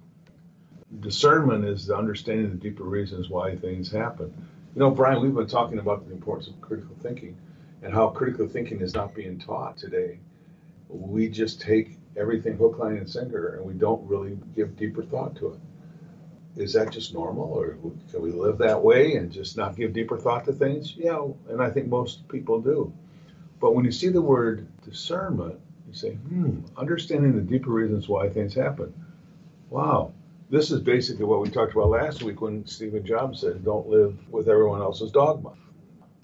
Discernment 1.00 1.64
is 1.64 1.86
the 1.86 1.96
understanding 1.96 2.50
the 2.50 2.56
deeper 2.56 2.84
reasons 2.84 3.28
why 3.28 3.56
things 3.56 3.90
happen. 3.90 4.32
You 4.74 4.80
know, 4.80 4.90
Brian, 4.90 5.20
we've 5.20 5.34
been 5.34 5.46
talking 5.46 5.78
about 5.78 6.06
the 6.06 6.14
importance 6.14 6.48
of 6.48 6.60
critical 6.60 6.94
thinking 7.02 7.36
and 7.82 7.92
how 7.92 8.08
critical 8.08 8.46
thinking 8.46 8.80
is 8.80 8.94
not 8.94 9.14
being 9.14 9.38
taught 9.38 9.76
today. 9.76 10.18
We 10.88 11.28
just 11.28 11.60
take 11.60 11.98
everything 12.16 12.56
hook, 12.56 12.78
line, 12.78 12.96
and 12.96 13.10
sinker, 13.10 13.56
and 13.56 13.64
we 13.64 13.74
don't 13.74 14.06
really 14.06 14.38
give 14.54 14.76
deeper 14.76 15.02
thought 15.02 15.36
to 15.36 15.48
it. 15.48 15.60
Is 16.62 16.72
that 16.72 16.90
just 16.90 17.12
normal, 17.12 17.44
or 17.44 17.76
can 18.10 18.22
we 18.22 18.32
live 18.32 18.56
that 18.58 18.82
way 18.82 19.16
and 19.16 19.30
just 19.30 19.56
not 19.56 19.76
give 19.76 19.92
deeper 19.92 20.16
thought 20.16 20.46
to 20.46 20.52
things? 20.52 20.94
Yeah, 20.96 21.26
and 21.50 21.60
I 21.60 21.68
think 21.68 21.88
most 21.88 22.26
people 22.28 22.60
do. 22.60 22.92
But 23.60 23.74
when 23.74 23.84
you 23.84 23.92
see 23.92 24.08
the 24.08 24.22
word 24.22 24.66
discernment, 24.82 25.58
you 25.88 25.94
say, 25.94 26.12
hmm, 26.12 26.60
understanding 26.76 27.34
the 27.34 27.42
deeper 27.42 27.70
reasons 27.70 28.08
why 28.08 28.28
things 28.28 28.54
happen. 28.54 28.92
Wow, 29.70 30.12
this 30.50 30.70
is 30.70 30.80
basically 30.80 31.24
what 31.24 31.40
we 31.40 31.48
talked 31.48 31.72
about 31.72 31.88
last 31.88 32.22
week 32.22 32.40
when 32.40 32.66
Stephen 32.66 33.04
Jobs 33.04 33.40
said, 33.40 33.64
don't 33.64 33.88
live 33.88 34.16
with 34.30 34.48
everyone 34.48 34.80
else's 34.80 35.10
dogma. 35.10 35.52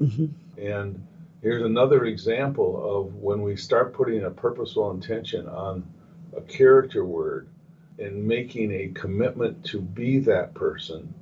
Mm-hmm. 0.01 0.27
And 0.61 1.07
Here's 1.43 1.65
another 1.65 2.05
example 2.05 3.01
of 3.01 3.17
when 3.17 3.43
we 3.43 3.57
start 3.57 3.95
putting 3.95 4.23
a 4.23 4.31
purposeful 4.31 4.93
intention 4.93 5.49
on 5.49 5.85
a 6.37 6.41
character 6.41 7.05
word 7.05 7.49
and 7.99 8.29
making 8.29 8.71
a 8.71 8.93
commitment 8.95 9.65
to 9.67 9.81
be 9.81 10.21
that 10.21 10.55
person, 10.55 11.13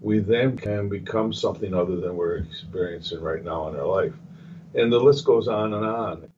we 0.00 0.20
then 0.20 0.56
can 0.56 0.88
become 0.88 1.32
something 1.32 1.74
other 1.74 1.96
than 1.96 2.14
we're 2.14 2.36
experiencing 2.36 3.20
right 3.20 3.42
now 3.42 3.68
in 3.68 3.74
our 3.74 3.84
life. 3.84 4.12
And 4.74 4.92
the 4.92 5.00
list 5.00 5.24
goes 5.24 5.48
on 5.48 5.74
and 5.74 5.84
on. 5.86 6.28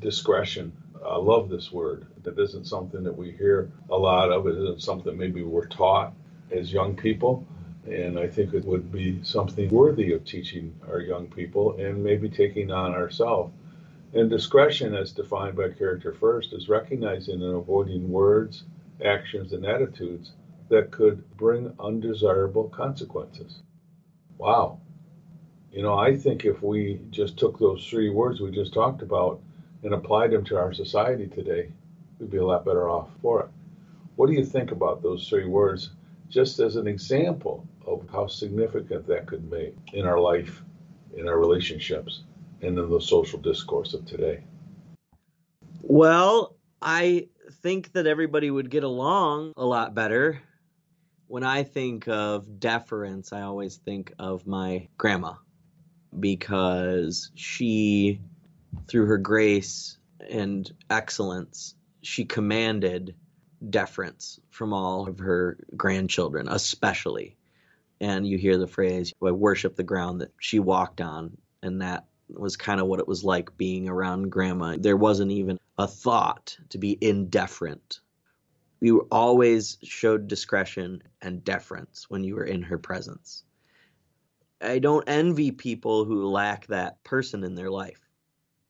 Discretion. 0.00 0.72
I 1.06 1.16
love 1.16 1.48
this 1.50 1.72
word. 1.72 2.06
That 2.24 2.38
isn't 2.38 2.66
something 2.66 3.04
that 3.04 3.16
we 3.16 3.32
hear 3.32 3.72
a 3.90 3.96
lot 3.96 4.32
of. 4.32 4.46
It 4.46 4.56
isn't 4.58 4.82
something 4.82 5.16
maybe 5.16 5.42
we're 5.42 5.66
taught 5.66 6.14
as 6.52 6.72
young 6.72 6.96
people. 6.96 7.46
And 7.86 8.18
I 8.18 8.28
think 8.28 8.54
it 8.54 8.64
would 8.64 8.92
be 8.92 9.20
something 9.24 9.70
worthy 9.70 10.12
of 10.12 10.24
teaching 10.24 10.74
our 10.88 11.00
young 11.00 11.28
people 11.28 11.76
and 11.78 12.02
maybe 12.04 12.28
taking 12.30 12.70
on 12.72 12.92
ourselves. 12.94 13.52
And 14.14 14.30
discretion, 14.30 14.94
as 14.94 15.12
defined 15.12 15.56
by 15.56 15.70
character 15.70 16.12
first, 16.12 16.52
is 16.54 16.68
recognizing 16.68 17.42
and 17.42 17.56
avoiding 17.56 18.10
words, 18.10 18.64
actions, 19.04 19.52
and 19.52 19.66
attitudes 19.66 20.32
that 20.70 20.90
could 20.90 21.24
bring 21.36 21.72
undesirable 21.80 22.70
consequences. 22.70 23.62
Wow. 24.38 24.80
You 25.72 25.82
know, 25.82 25.96
I 25.96 26.16
think 26.16 26.44
if 26.44 26.62
we 26.62 27.00
just 27.10 27.36
took 27.36 27.58
those 27.58 27.86
three 27.86 28.10
words 28.10 28.40
we 28.40 28.50
just 28.50 28.74
talked 28.74 29.02
about 29.02 29.40
and 29.84 29.94
applied 29.94 30.32
them 30.32 30.44
to 30.46 30.56
our 30.56 30.72
society 30.72 31.28
today, 31.28 31.70
we'd 32.18 32.30
be 32.30 32.38
a 32.38 32.44
lot 32.44 32.64
better 32.64 32.88
off 32.90 33.08
for 33.22 33.42
it. 33.42 33.48
What 34.16 34.26
do 34.26 34.32
you 34.32 34.44
think 34.44 34.72
about 34.72 35.00
those 35.02 35.28
three 35.28 35.46
words 35.46 35.90
just 36.28 36.58
as 36.58 36.74
an 36.74 36.88
example 36.88 37.66
of 37.86 38.04
how 38.10 38.26
significant 38.26 39.06
that 39.06 39.26
could 39.26 39.48
be 39.48 39.72
in 39.92 40.06
our 40.06 40.18
life, 40.18 40.62
in 41.16 41.28
our 41.28 41.38
relationships, 41.38 42.24
and 42.62 42.76
in 42.76 42.90
the 42.90 43.00
social 43.00 43.38
discourse 43.38 43.94
of 43.94 44.04
today? 44.06 44.42
Well, 45.82 46.56
I 46.82 47.28
think 47.62 47.92
that 47.92 48.06
everybody 48.06 48.50
would 48.50 48.70
get 48.70 48.84
along 48.84 49.52
a 49.56 49.64
lot 49.64 49.94
better. 49.94 50.42
When 51.28 51.44
I 51.44 51.62
think 51.62 52.08
of 52.08 52.58
deference, 52.58 53.32
I 53.32 53.42
always 53.42 53.76
think 53.76 54.12
of 54.18 54.48
my 54.48 54.88
grandma 54.98 55.34
because 56.18 57.30
she, 57.34 58.20
through 58.88 59.06
her 59.06 59.18
grace 59.18 59.98
and 60.28 60.70
excellence, 60.88 61.74
she 62.02 62.24
commanded 62.24 63.14
deference 63.68 64.40
from 64.50 64.72
all 64.72 65.08
of 65.08 65.18
her 65.18 65.58
grandchildren, 65.76 66.48
especially. 66.48 67.36
And 68.00 68.26
you 68.26 68.38
hear 68.38 68.56
the 68.56 68.66
phrase, 68.66 69.12
I 69.22 69.30
worship 69.30 69.76
the 69.76 69.82
ground 69.82 70.22
that 70.22 70.32
she 70.38 70.58
walked 70.58 71.00
on. 71.00 71.36
And 71.62 71.82
that 71.82 72.06
was 72.28 72.56
kind 72.56 72.80
of 72.80 72.86
what 72.86 73.00
it 73.00 73.08
was 73.08 73.24
like 73.24 73.56
being 73.56 73.88
around 73.88 74.30
grandma. 74.30 74.76
There 74.78 74.96
wasn't 74.96 75.32
even 75.32 75.58
a 75.76 75.86
thought 75.86 76.56
to 76.70 76.78
be 76.78 76.96
indifferent. 77.00 78.00
You 78.80 79.06
always 79.10 79.76
showed 79.82 80.28
discretion 80.28 81.02
and 81.20 81.44
deference 81.44 82.08
when 82.08 82.24
you 82.24 82.36
were 82.36 82.44
in 82.44 82.62
her 82.62 82.78
presence. 82.78 83.44
I 84.60 84.78
don't 84.78 85.08
envy 85.08 85.52
people 85.52 86.04
who 86.04 86.28
lack 86.28 86.66
that 86.66 87.02
person 87.02 87.44
in 87.44 87.54
their 87.54 87.70
life. 87.70 88.00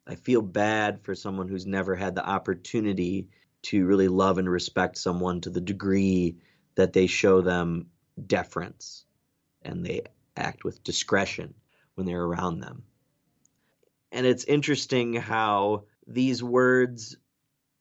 I 0.06 0.14
feel 0.14 0.42
bad 0.42 1.00
for 1.02 1.14
someone 1.14 1.49
who's 1.49 1.66
never 1.66 1.94
had 1.94 2.14
the 2.14 2.28
opportunity 2.28 3.28
to 3.62 3.85
really 3.85 4.09
love 4.09 4.38
and 4.38 4.49
respect 4.49 4.99
someone 4.99 5.40
to 5.42 5.50
the 5.50 5.61
degree 5.61 6.37
that 6.76 6.92
they 6.92 7.06
show 7.06 7.40
them 7.40 7.87
deference 8.26 9.04
and 9.62 9.85
they 9.85 10.02
act 10.37 10.64
with 10.64 10.82
discretion 10.82 11.54
when 11.94 12.06
they're 12.06 12.23
around 12.23 12.61
them. 12.61 12.85
And 14.12 14.26
it's 14.26 14.44
interesting 14.44 15.14
how 15.14 15.85
these 16.06 16.42
words 16.42 17.16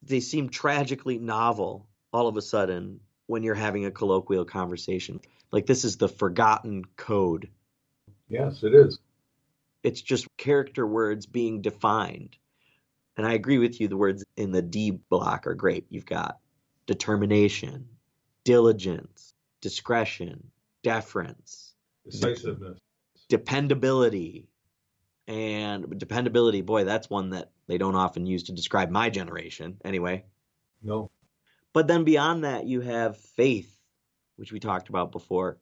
they 0.02 0.20
seem 0.20 0.50
tragically 0.50 1.18
novel 1.18 1.88
all 2.14 2.28
of 2.28 2.38
a 2.38 2.42
sudden 2.42 3.02
when 3.28 3.44
you're 3.44 3.56
having 3.56 3.86
a 3.86 3.92
colloquial 3.92 4.46
conversation. 4.46 5.20
Like 5.52 5.66
this 5.66 5.84
is 5.84 5.98
the 5.98 6.08
forgotten 6.08 6.86
code 6.96 7.50
Yes, 8.30 8.64
it 8.64 8.74
is. 8.74 9.00
It's 9.84 10.02
just 10.02 10.28
character 10.38 10.86
words 10.86 11.26
being 11.26 11.62
defined. 11.62 12.38
And 13.18 13.26
I 13.26 13.34
agree 13.34 13.58
with 13.58 13.82
you, 13.82 13.88
the 13.88 13.98
words 13.98 14.24
in 14.38 14.52
the 14.52 14.62
D 14.62 14.92
block 14.92 15.48
are 15.48 15.56
great. 15.56 15.86
You've 15.90 16.06
got 16.06 16.40
determination, 16.86 17.88
diligence, 18.44 19.34
discretion, 19.62 20.52
deference, 20.84 21.74
decisiveness, 22.06 22.80
dependability. 23.28 24.48
And 25.28 26.00
dependability, 26.00 26.62
boy, 26.62 26.86
that's 26.86 27.10
one 27.10 27.32
that 27.32 27.52
they 27.68 27.78
don't 27.78 27.96
often 27.96 28.26
use 28.26 28.44
to 28.44 28.52
describe 28.52 28.90
my 28.90 29.12
generation, 29.12 29.78
anyway. 29.86 30.26
No. 30.82 31.12
But 31.72 31.88
then 31.88 32.04
beyond 32.04 32.46
that, 32.46 32.66
you 32.66 32.82
have 32.82 33.18
faith, 33.18 33.78
which 34.38 34.52
we 34.52 34.60
talked 34.60 34.90
about 34.90 35.12
before 35.12 35.60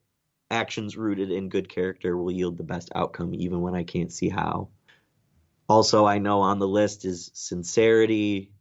actions 0.50 0.98
rooted 0.98 1.32
in 1.32 1.50
good 1.50 1.70
character 1.70 2.18
will 2.18 2.32
yield 2.32 2.58
the 2.58 2.64
best 2.64 2.90
outcome, 2.96 3.34
even 3.34 3.62
when 3.62 3.76
I 3.76 3.84
can't 3.84 4.12
see 4.12 4.30
how. 4.30 4.70
Also, 5.70 6.06
I 6.06 6.20
know 6.20 6.42
on 6.42 6.60
the 6.60 6.68
list 6.68 7.04
is 7.04 7.30
sincerity, 7.34 8.52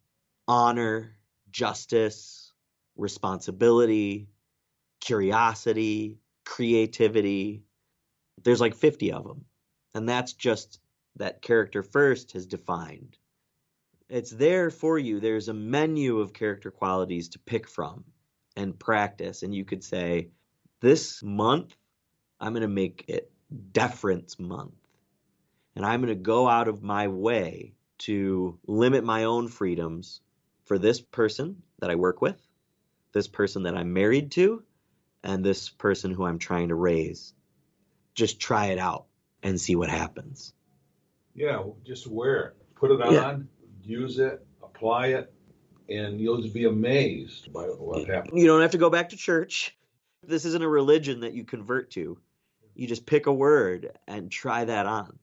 honor, 0.49 1.12
justice, 1.51 2.53
responsibility, 2.96 4.29
curiosity, 5.01 6.18
creativity. 6.44 7.62
There's 8.42 8.61
like 8.61 8.75
50 8.75 9.12
of 9.12 9.25
them. 9.25 9.44
And 9.94 10.09
that's 10.09 10.33
just 10.33 10.81
that 11.16 11.42
character 11.42 11.83
first 11.83 12.33
has 12.33 12.46
defined. 12.46 13.16
It's 14.09 14.31
there 14.31 14.70
for 14.70 14.99
you. 14.99 15.20
There's 15.20 15.49
a 15.49 15.55
menu 15.55 16.20
of 16.20 16.33
character 16.33 16.70
qualities 16.70 17.31
to 17.31 17.38
pick 17.38 17.68
from 17.68 18.05
and 18.57 18.79
practice. 18.79 19.42
And 19.42 19.55
you 19.55 19.64
could 19.64 19.83
say, 19.83 20.29
this 20.81 21.23
month, 21.23 21.75
I'm 22.41 22.53
going 22.53 22.62
to 22.62 22.69
make 22.69 23.05
it 23.09 23.31
deference 23.73 24.39
month. 24.39 24.75
And 25.75 25.85
I'm 25.85 26.01
going 26.01 26.15
to 26.15 26.21
go 26.21 26.49
out 26.49 26.69
of 26.69 26.83
my 26.83 27.09
way 27.09 27.75
to 27.99 28.59
limit 28.67 29.05
my 29.05 29.25
own 29.25 29.49
freedoms 29.49 30.21
for 30.65 30.79
this 30.79 31.01
person 31.01 31.62
that 31.79 31.91
I 31.91 31.95
work 31.95 32.21
with, 32.21 32.41
this 33.12 33.29
person 33.29 33.65
that 33.65 33.77
I'm 33.77 33.93
married 33.93 34.33
to, 34.33 34.62
and 35.23 35.45
this 35.45 35.69
person 35.69 36.12
who 36.12 36.25
I'm 36.25 36.39
trying 36.39 36.69
to 36.69 36.75
raise. 36.75 37.35
Just 38.15 38.41
try 38.41 38.67
it 38.67 38.79
out 38.79 39.07
and 39.43 39.61
see 39.61 39.77
what 39.77 39.91
happens. 39.91 40.53
Yeah, 41.35 41.62
just 41.85 42.07
wear 42.07 42.41
it, 42.41 42.57
put 42.75 42.91
it 42.91 43.03
on, 43.03 43.12
yeah. 43.12 43.37
use 43.83 44.19
it, 44.19 44.45
apply 44.62 45.09
it, 45.09 45.33
and 45.89 46.19
you'll 46.19 46.41
just 46.41 46.55
be 46.55 46.65
amazed 46.65 47.53
by 47.53 47.65
what 47.65 48.09
happens. 48.09 48.41
You 48.41 48.47
don't 48.47 48.62
have 48.62 48.71
to 48.71 48.79
go 48.79 48.89
back 48.89 49.11
to 49.11 49.17
church. 49.17 49.76
This 50.27 50.45
isn't 50.45 50.62
a 50.62 50.69
religion 50.69 51.21
that 51.21 51.35
you 51.35 51.45
convert 51.45 51.91
to. 51.93 52.19
You 52.75 52.87
just 52.87 53.07
pick 53.07 53.27
a 53.27 53.33
word 53.33 53.93
and 54.07 54.31
try 54.31 54.65
that 54.65 54.87
on. 54.87 55.19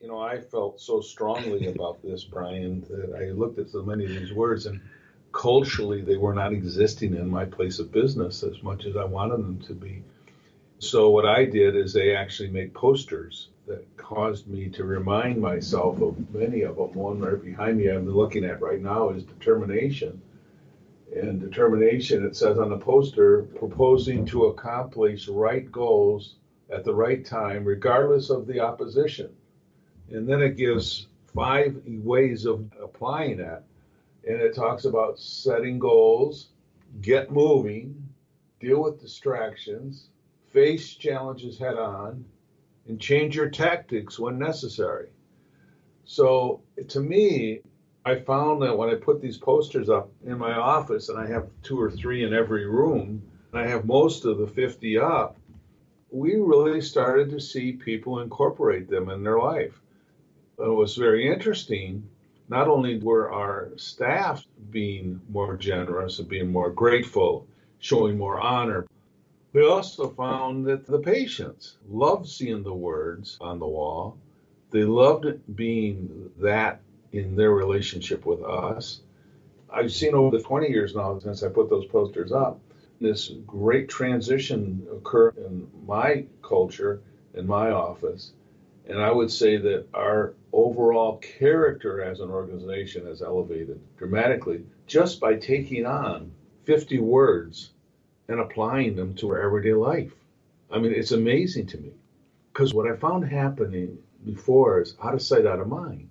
You 0.00 0.08
know, 0.08 0.20
I 0.20 0.40
felt 0.40 0.80
so 0.80 1.00
strongly 1.00 1.66
about 1.74 2.02
this, 2.02 2.24
Brian, 2.24 2.82
that 2.90 3.16
I 3.18 3.30
looked 3.32 3.58
at 3.58 3.70
so 3.70 3.82
many 3.82 4.04
of 4.04 4.10
these 4.10 4.32
words 4.32 4.66
and 4.66 4.80
culturally 5.32 6.02
they 6.02 6.16
were 6.16 6.34
not 6.34 6.52
existing 6.52 7.14
in 7.14 7.28
my 7.28 7.44
place 7.44 7.78
of 7.78 7.92
business 7.92 8.42
as 8.42 8.62
much 8.62 8.84
as 8.84 8.96
I 8.96 9.04
wanted 9.04 9.38
them 9.38 9.60
to 9.66 9.74
be. 9.74 10.02
So 10.78 11.10
what 11.10 11.26
I 11.26 11.44
did 11.44 11.74
is 11.74 11.92
they 11.92 12.14
actually 12.14 12.50
make 12.50 12.72
posters 12.72 13.48
that 13.66 13.84
caused 13.96 14.46
me 14.46 14.68
to 14.70 14.84
remind 14.84 15.40
myself 15.40 16.00
of 16.00 16.34
many 16.34 16.62
of 16.62 16.76
them. 16.76 16.94
One 16.94 17.18
right 17.18 17.42
behind 17.42 17.78
me 17.78 17.88
I'm 17.88 18.08
looking 18.08 18.44
at 18.44 18.62
right 18.62 18.80
now 18.80 19.10
is 19.10 19.24
determination 19.24 20.22
and 21.14 21.40
determination, 21.40 22.24
it 22.24 22.36
says 22.36 22.58
on 22.58 22.70
the 22.70 22.78
poster, 22.78 23.42
proposing 23.56 24.26
to 24.26 24.46
accomplish 24.46 25.28
right 25.28 25.70
goals 25.70 26.36
at 26.70 26.84
the 26.84 26.94
right 26.94 27.24
time, 27.24 27.64
regardless 27.64 28.30
of 28.30 28.46
the 28.46 28.60
opposition. 28.60 29.30
And 30.10 30.28
then 30.28 30.42
it 30.42 30.56
gives 30.56 31.06
five 31.34 31.80
ways 31.86 32.44
of 32.44 32.70
applying 32.82 33.38
that. 33.38 33.64
And 34.26 34.40
it 34.40 34.54
talks 34.54 34.84
about 34.84 35.18
setting 35.18 35.78
goals, 35.78 36.48
get 37.00 37.32
moving, 37.32 38.08
deal 38.60 38.82
with 38.82 39.00
distractions, 39.00 40.08
face 40.50 40.94
challenges 40.94 41.58
head 41.58 41.76
on, 41.76 42.24
and 42.86 43.00
change 43.00 43.36
your 43.36 43.50
tactics 43.50 44.18
when 44.18 44.38
necessary. 44.38 45.08
So 46.04 46.62
to 46.88 47.00
me, 47.00 47.60
I 48.08 48.18
found 48.20 48.62
that 48.62 48.78
when 48.78 48.88
I 48.88 48.94
put 48.94 49.20
these 49.20 49.36
posters 49.36 49.90
up 49.90 50.10
in 50.24 50.38
my 50.38 50.54
office, 50.54 51.10
and 51.10 51.18
I 51.18 51.26
have 51.26 51.50
two 51.62 51.78
or 51.78 51.90
three 51.90 52.24
in 52.24 52.32
every 52.32 52.64
room, 52.64 53.22
and 53.52 53.60
I 53.60 53.68
have 53.68 53.84
most 53.84 54.24
of 54.24 54.38
the 54.38 54.46
50 54.46 54.96
up, 54.98 55.36
we 56.10 56.36
really 56.36 56.80
started 56.80 57.28
to 57.30 57.40
see 57.40 57.72
people 57.72 58.20
incorporate 58.20 58.88
them 58.88 59.10
in 59.10 59.22
their 59.22 59.38
life. 59.38 59.78
It 60.58 60.74
was 60.74 60.96
very 60.96 61.30
interesting. 61.30 62.08
Not 62.48 62.66
only 62.66 62.98
were 62.98 63.30
our 63.30 63.72
staff 63.76 64.42
being 64.70 65.20
more 65.28 65.58
generous 65.58 66.18
and 66.18 66.28
being 66.28 66.50
more 66.50 66.70
grateful, 66.70 67.46
showing 67.78 68.16
more 68.16 68.40
honor, 68.40 68.86
we 69.52 69.66
also 69.66 70.08
found 70.08 70.64
that 70.64 70.86
the 70.86 71.00
patients 71.00 71.76
loved 71.86 72.26
seeing 72.26 72.62
the 72.62 72.72
words 72.72 73.36
on 73.42 73.58
the 73.58 73.66
wall. 73.66 74.16
They 74.70 74.84
loved 74.84 75.26
being 75.54 76.30
that 76.38 76.80
in 77.12 77.36
their 77.36 77.50
relationship 77.50 78.26
with 78.26 78.42
us. 78.42 79.00
I've 79.70 79.92
seen 79.92 80.14
over 80.14 80.36
the 80.36 80.42
20 80.42 80.68
years 80.68 80.94
now 80.94 81.18
since 81.18 81.42
I 81.42 81.48
put 81.48 81.68
those 81.70 81.86
posters 81.86 82.32
up, 82.32 82.60
this 83.00 83.30
great 83.46 83.88
transition 83.88 84.86
occur 84.90 85.30
in 85.30 85.68
my 85.86 86.24
culture, 86.42 87.02
in 87.34 87.46
my 87.46 87.70
office. 87.70 88.32
And 88.86 88.98
I 89.00 89.12
would 89.12 89.30
say 89.30 89.58
that 89.58 89.86
our 89.92 90.34
overall 90.52 91.18
character 91.18 92.02
as 92.02 92.20
an 92.20 92.30
organization 92.30 93.06
has 93.06 93.22
elevated 93.22 93.80
dramatically 93.98 94.64
just 94.86 95.20
by 95.20 95.34
taking 95.34 95.84
on 95.84 96.32
50 96.64 96.98
words 96.98 97.70
and 98.28 98.40
applying 98.40 98.96
them 98.96 99.14
to 99.16 99.30
our 99.30 99.42
everyday 99.42 99.74
life. 99.74 100.12
I 100.70 100.78
mean, 100.78 100.92
it's 100.92 101.12
amazing 101.12 101.66
to 101.68 101.78
me 101.78 101.92
because 102.52 102.74
what 102.74 102.90
I 102.90 102.96
found 102.96 103.24
happening 103.28 103.98
before 104.24 104.80
is 104.80 104.96
out 105.02 105.14
of 105.14 105.22
sight, 105.22 105.46
out 105.46 105.60
of 105.60 105.68
mind. 105.68 106.08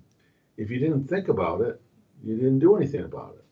If 0.58 0.72
you 0.72 0.80
didn't 0.80 1.04
think 1.04 1.28
about 1.28 1.60
it, 1.60 1.80
you 2.24 2.34
didn't 2.34 2.58
do 2.58 2.76
anything 2.76 3.04
about 3.04 3.36
it. 3.36 3.44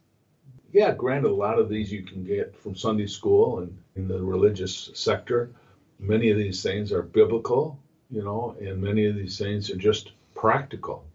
Yeah, 0.73 0.93
granted, 0.93 1.31
a 1.31 1.35
lot 1.35 1.61
of 1.61 1.69
these 1.69 1.93
you 1.93 2.03
can 2.03 2.25
get 2.25 2.57
from 2.57 2.75
Sunday 2.75 3.07
school 3.07 3.61
and 3.61 3.79
in 3.95 4.09
the 4.09 4.21
religious 4.23 4.91
sector. 4.93 5.51
Many 6.01 6.31
of 6.31 6.37
these 6.37 6.65
things 6.65 6.93
are 6.93 7.03
biblical, 7.03 7.79
you 8.11 8.25
know, 8.25 8.57
and 8.61 8.83
many 8.83 9.07
of 9.07 9.15
these 9.15 9.39
things 9.39 9.71
are 9.71 9.77
just 9.77 10.11
practical. 10.35 11.07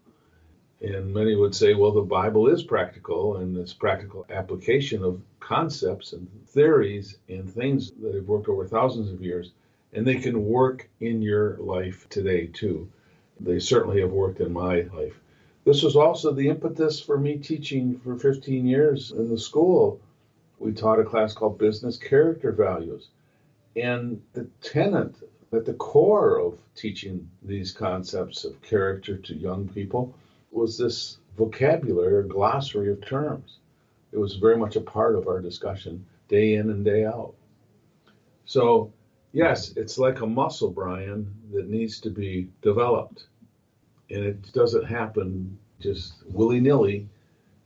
And 0.82 1.14
many 1.14 1.36
would 1.36 1.54
say, 1.54 1.74
well, 1.74 1.92
the 1.92 2.02
Bible 2.02 2.48
is 2.48 2.64
practical, 2.64 3.38
and 3.38 3.56
it's 3.58 3.74
practical 3.74 4.26
application 4.30 5.04
of 5.04 5.22
concepts 5.40 6.14
and 6.14 6.28
theories 6.48 7.18
and 7.28 7.52
things 7.54 7.92
that 8.02 8.16
have 8.16 8.28
worked 8.28 8.48
over 8.48 8.66
thousands 8.66 9.12
of 9.12 9.22
years, 9.22 9.52
and 9.94 10.08
they 10.08 10.16
can 10.16 10.46
work 10.46 10.90
in 11.02 11.22
your 11.22 11.58
life 11.58 12.08
today 12.10 12.48
too. 12.48 12.90
They 13.42 13.60
certainly 13.60 14.00
have 14.00 14.12
worked 14.12 14.40
in 14.40 14.54
my 14.54 14.82
life. 14.94 15.20
This 15.63 15.84
was 15.84 15.95
also 15.95 16.34
the 16.34 16.50
impetus 16.50 17.00
for 17.00 17.19
me 17.19 17.38
teaching 17.38 18.00
for 18.00 18.17
15 18.17 18.65
years 18.65 19.12
in 19.12 19.30
the 19.30 19.38
school. 19.38 20.00
We 20.58 20.71
taught 20.71 21.00
a 21.00 21.04
class 21.04 21.34
called 21.34 21.60
Business 21.60 21.97
Character 21.97 22.52
Values. 22.52 23.10
And 23.76 24.21
the 24.34 24.47
tenet 24.62 25.15
at 25.54 25.65
the 25.65 25.74
core 25.74 26.39
of 26.39 26.58
teaching 26.76 27.30
these 27.43 27.71
concepts 27.71 28.43
of 28.43 28.62
character 28.62 29.17
to 29.17 29.36
young 29.36 29.67
people 29.67 30.15
was 30.52 30.78
this 30.78 31.17
vocabulary 31.38 32.15
or 32.15 32.24
glossary 32.24 32.91
of 32.91 33.06
terms. 33.06 33.60
It 34.12 34.17
was 34.17 34.36
very 34.36 34.58
much 34.58 34.76
a 34.76 34.82
part 34.82 35.15
of 35.15 35.28
our 35.28 35.39
discussion 35.39 36.06
day 36.28 36.56
in 36.56 36.69
and 36.69 36.84
day 36.84 37.06
out. 37.06 37.36
So, 38.45 38.91
yes, 39.32 39.74
it's 39.78 39.97
like 39.97 40.21
a 40.21 40.28
muscle, 40.28 40.71
Brian, 40.71 41.34
that 41.54 41.69
needs 41.69 42.00
to 42.02 42.10
be 42.10 42.50
developed. 42.62 43.26
And 44.12 44.26
it 44.26 44.54
doesn't 44.54 44.86
happen 44.86 45.58
just 45.80 46.13
willy 46.28 46.60
nilly. 46.60 47.08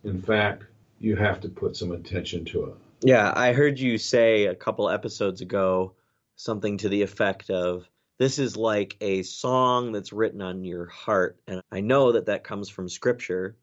In 0.03 0.21
fact, 0.21 0.63
you 0.99 1.15
have 1.15 1.41
to 1.41 1.49
put 1.49 1.75
some 1.75 1.91
attention 1.91 2.45
to 2.45 2.65
it. 2.65 2.75
Yeah, 3.01 3.31
I 3.35 3.53
heard 3.53 3.79
you 3.79 3.97
say 3.97 4.45
a 4.45 4.55
couple 4.55 4.89
episodes 4.89 5.41
ago 5.41 5.93
something 6.35 6.77
to 6.77 6.89
the 6.89 7.01
effect 7.01 7.49
of 7.49 7.89
this 8.17 8.39
is 8.39 8.55
like 8.55 8.95
a 9.01 9.23
song 9.23 9.91
that's 9.91 10.13
written 10.13 10.41
on 10.41 10.63
your 10.63 10.85
heart. 10.85 11.37
And 11.47 11.61
I 11.71 11.81
know 11.81 12.13
that 12.13 12.27
that 12.27 12.43
comes 12.43 12.69
from 12.69 12.87
scripture, 12.87 13.57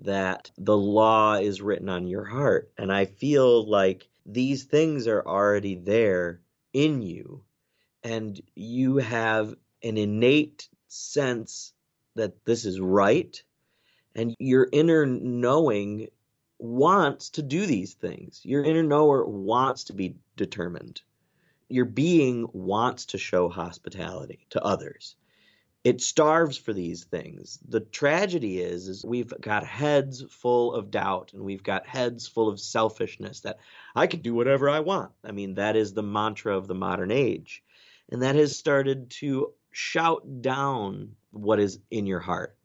that 0.00 0.50
the 0.58 0.76
law 0.76 1.34
is 1.34 1.62
written 1.62 1.88
on 1.88 2.06
your 2.06 2.24
heart. 2.24 2.70
And 2.76 2.92
I 2.92 3.06
feel 3.06 3.68
like 3.68 4.08
these 4.26 4.64
things 4.64 5.06
are 5.06 5.26
already 5.26 5.76
there 5.76 6.40
in 6.72 7.02
you. 7.02 7.44
And 8.02 8.40
you 8.54 8.98
have 8.98 9.54
an 9.82 9.96
innate 9.96 10.68
sense 10.88 11.72
that 12.14 12.44
this 12.44 12.64
is 12.64 12.80
right. 12.80 13.42
And 14.14 14.34
your 14.38 14.68
inner 14.72 15.06
knowing 15.06 16.08
wants 16.58 17.30
to 17.30 17.42
do 17.42 17.66
these 17.66 17.94
things. 17.94 18.40
Your 18.44 18.64
inner 18.64 18.82
knower 18.82 19.26
wants 19.26 19.84
to 19.84 19.92
be 19.92 20.16
determined 20.36 21.02
your 21.68 21.84
being 21.84 22.46
wants 22.52 23.06
to 23.06 23.18
show 23.18 23.48
hospitality 23.48 24.46
to 24.50 24.62
others. 24.62 25.16
It 25.82 26.00
starves 26.00 26.56
for 26.56 26.72
these 26.72 27.04
things. 27.04 27.58
The 27.68 27.80
tragedy 27.80 28.58
is, 28.60 28.88
is 28.88 29.04
we've 29.04 29.32
got 29.40 29.66
heads 29.66 30.24
full 30.30 30.72
of 30.72 30.90
doubt 30.90 31.32
and 31.34 31.42
we've 31.42 31.62
got 31.62 31.86
heads 31.86 32.26
full 32.26 32.48
of 32.48 32.58
selfishness 32.58 33.40
that 33.40 33.58
I 33.94 34.06
can 34.06 34.20
do 34.20 34.34
whatever 34.34 34.70
I 34.70 34.80
want. 34.80 35.12
I 35.22 35.32
mean, 35.32 35.54
that 35.54 35.76
is 35.76 35.92
the 35.92 36.02
mantra 36.02 36.56
of 36.56 36.68
the 36.68 36.74
modern 36.74 37.10
age. 37.10 37.62
And 38.08 38.22
that 38.22 38.34
has 38.36 38.56
started 38.56 39.10
to 39.18 39.52
shout 39.74 40.40
down 40.40 41.16
what 41.32 41.58
is 41.58 41.80
in 41.90 42.06
your 42.06 42.20
heart. 42.20 42.56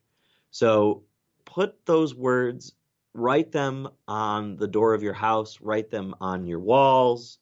So 0.52 1.04
put 1.44 1.84
those 1.86 2.14
words, 2.14 2.74
write 3.16 3.52
them 3.52 3.90
on 4.08 4.58
the 4.58 4.68
door 4.68 4.94
of 4.94 5.02
your 5.02 5.14
house, 5.14 5.60
write 5.60 5.90
them 5.90 6.14
on 6.22 6.46
your 6.46 6.60
walls, 6.60 7.40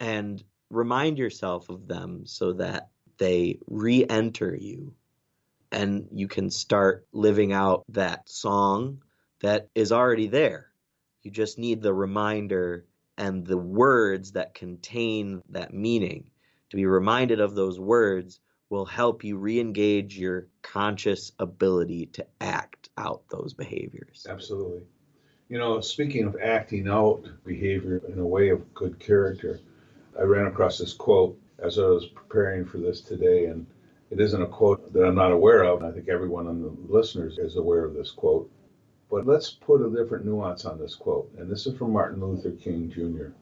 and 0.00 0.42
remind 0.70 1.18
yourself 1.18 1.68
of 1.68 1.86
them 1.86 2.22
so 2.24 2.54
that 2.54 2.88
they 3.18 3.58
re 3.66 4.06
enter 4.08 4.56
you 4.56 4.94
and 5.70 6.08
you 6.12 6.26
can 6.26 6.50
start 6.50 7.06
living 7.12 7.52
out 7.52 7.84
that 7.90 8.28
song 8.30 9.02
that 9.42 9.68
is 9.74 9.92
already 9.92 10.28
there. 10.28 10.70
You 11.22 11.30
just 11.30 11.58
need 11.58 11.82
the 11.82 11.92
reminder 11.92 12.86
and 13.18 13.46
the 13.46 13.58
words 13.58 14.32
that 14.32 14.54
contain 14.54 15.42
that 15.50 15.74
meaning. 15.74 16.30
To 16.70 16.76
be 16.76 16.86
reminded 16.86 17.40
of 17.40 17.54
those 17.54 17.78
words 17.78 18.40
will 18.72 18.86
help 18.86 19.22
you 19.22 19.36
re 19.36 19.60
engage 19.60 20.18
your 20.18 20.46
conscious 20.62 21.30
ability 21.38 22.06
to 22.06 22.26
act 22.40 22.88
out 22.96 23.22
those 23.28 23.52
behaviors. 23.52 24.26
Absolutely. 24.26 24.80
You 25.50 25.58
know, 25.58 25.82
speaking 25.82 26.24
of 26.24 26.38
acting 26.42 26.88
out 26.88 27.22
behavior 27.44 28.00
in 28.08 28.18
a 28.18 28.26
way 28.26 28.48
of 28.48 28.72
good 28.72 28.98
character, 28.98 29.60
I 30.18 30.22
ran 30.22 30.46
across 30.46 30.78
this 30.78 30.94
quote 30.94 31.38
as 31.58 31.78
I 31.78 31.82
was 31.82 32.06
preparing 32.06 32.64
for 32.64 32.78
this 32.78 33.02
today, 33.02 33.44
and 33.44 33.66
it 34.10 34.18
isn't 34.18 34.40
a 34.40 34.46
quote 34.46 34.90
that 34.94 35.04
I'm 35.04 35.16
not 35.16 35.32
aware 35.32 35.64
of. 35.64 35.82
I 35.82 35.92
think 35.92 36.08
everyone 36.08 36.46
on 36.46 36.62
the 36.62 36.74
listeners 36.88 37.36
is 37.36 37.56
aware 37.56 37.84
of 37.84 37.92
this 37.92 38.10
quote. 38.10 38.50
But 39.10 39.26
let's 39.26 39.50
put 39.50 39.82
a 39.82 39.90
different 39.90 40.24
nuance 40.24 40.64
on 40.64 40.78
this 40.78 40.94
quote, 40.94 41.30
and 41.36 41.50
this 41.50 41.66
is 41.66 41.76
from 41.76 41.92
Martin 41.92 42.24
Luther 42.24 42.52
King 42.52 42.90
Jr. 42.90 43.34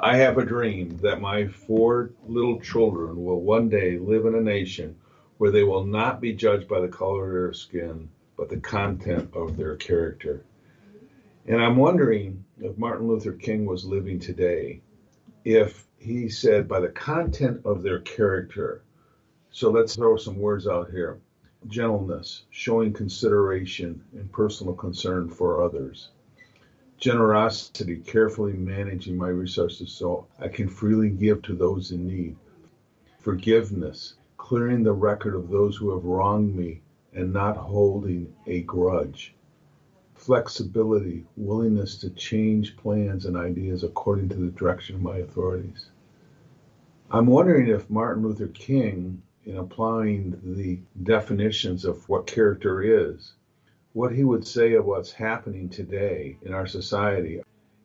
I 0.00 0.16
have 0.16 0.38
a 0.38 0.44
dream 0.44 0.98
that 1.02 1.20
my 1.20 1.46
four 1.46 2.10
little 2.26 2.60
children 2.60 3.22
will 3.24 3.40
one 3.40 3.68
day 3.68 3.98
live 3.98 4.26
in 4.26 4.34
a 4.34 4.40
nation 4.40 4.96
where 5.38 5.50
they 5.50 5.64
will 5.64 5.84
not 5.84 6.20
be 6.20 6.32
judged 6.32 6.68
by 6.68 6.80
the 6.80 6.88
color 6.88 7.26
of 7.26 7.32
their 7.32 7.52
skin, 7.52 8.08
but 8.36 8.48
the 8.48 8.56
content 8.56 9.30
of 9.34 9.56
their 9.56 9.76
character. 9.76 10.44
And 11.46 11.60
I'm 11.60 11.76
wondering 11.76 12.44
if 12.60 12.78
Martin 12.78 13.08
Luther 13.08 13.32
King 13.32 13.64
was 13.64 13.84
living 13.84 14.18
today, 14.18 14.80
if 15.44 15.86
he 15.98 16.28
said, 16.28 16.68
by 16.68 16.80
the 16.80 16.88
content 16.88 17.60
of 17.64 17.82
their 17.82 18.00
character. 18.00 18.82
So 19.50 19.70
let's 19.70 19.96
throw 19.96 20.16
some 20.16 20.38
words 20.38 20.66
out 20.66 20.90
here 20.90 21.20
gentleness, 21.68 22.42
showing 22.50 22.92
consideration 22.92 24.02
and 24.14 24.32
personal 24.32 24.74
concern 24.74 25.28
for 25.28 25.62
others. 25.62 26.10
Generosity, 27.02 27.96
carefully 27.96 28.52
managing 28.52 29.16
my 29.16 29.26
resources 29.26 29.90
so 29.90 30.28
I 30.38 30.46
can 30.46 30.68
freely 30.68 31.10
give 31.10 31.42
to 31.42 31.52
those 31.52 31.90
in 31.90 32.06
need. 32.06 32.36
Forgiveness, 33.18 34.14
clearing 34.36 34.84
the 34.84 34.92
record 34.92 35.34
of 35.34 35.50
those 35.50 35.76
who 35.76 35.90
have 35.90 36.04
wronged 36.04 36.54
me 36.54 36.80
and 37.12 37.32
not 37.32 37.56
holding 37.56 38.32
a 38.46 38.60
grudge 38.60 39.34
flexibility, 40.14 41.26
willingness 41.36 41.96
to 41.96 42.10
change 42.10 42.76
plans 42.76 43.26
and 43.26 43.36
ideas 43.36 43.82
according 43.82 44.28
to 44.28 44.36
the 44.36 44.52
direction 44.52 44.94
of 44.94 45.02
my 45.02 45.16
authorities. 45.16 45.86
I'm 47.10 47.26
wondering 47.26 47.66
if 47.66 47.90
Martin 47.90 48.22
Luther 48.22 48.46
King, 48.46 49.20
in 49.44 49.56
applying 49.56 50.40
the 50.44 50.78
definitions 51.02 51.84
of 51.84 52.08
what 52.08 52.28
character 52.28 52.80
is, 52.80 53.32
what 53.92 54.12
he 54.12 54.24
would 54.24 54.46
say 54.46 54.74
of 54.74 54.84
what's 54.84 55.12
happening 55.12 55.68
today 55.68 56.36
in 56.42 56.54
our 56.54 56.66
society. 56.66 57.42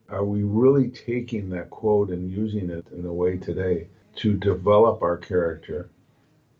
Are 0.10 0.24
we 0.24 0.44
really 0.44 0.90
taking 0.90 1.50
that 1.50 1.70
quote 1.70 2.10
and 2.10 2.32
using 2.32 2.70
it 2.70 2.86
in 2.92 3.06
a 3.06 3.14
way 3.14 3.38
today 3.38 3.88
to 4.18 4.34
develop 4.34 5.02
our 5.02 5.18
character 5.18 5.90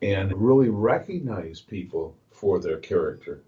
and 0.02 0.32
really 0.36 0.68
recognize 0.68 1.60
people 1.60 2.14
for 2.30 2.60
their 2.60 2.78
character? 2.78 3.40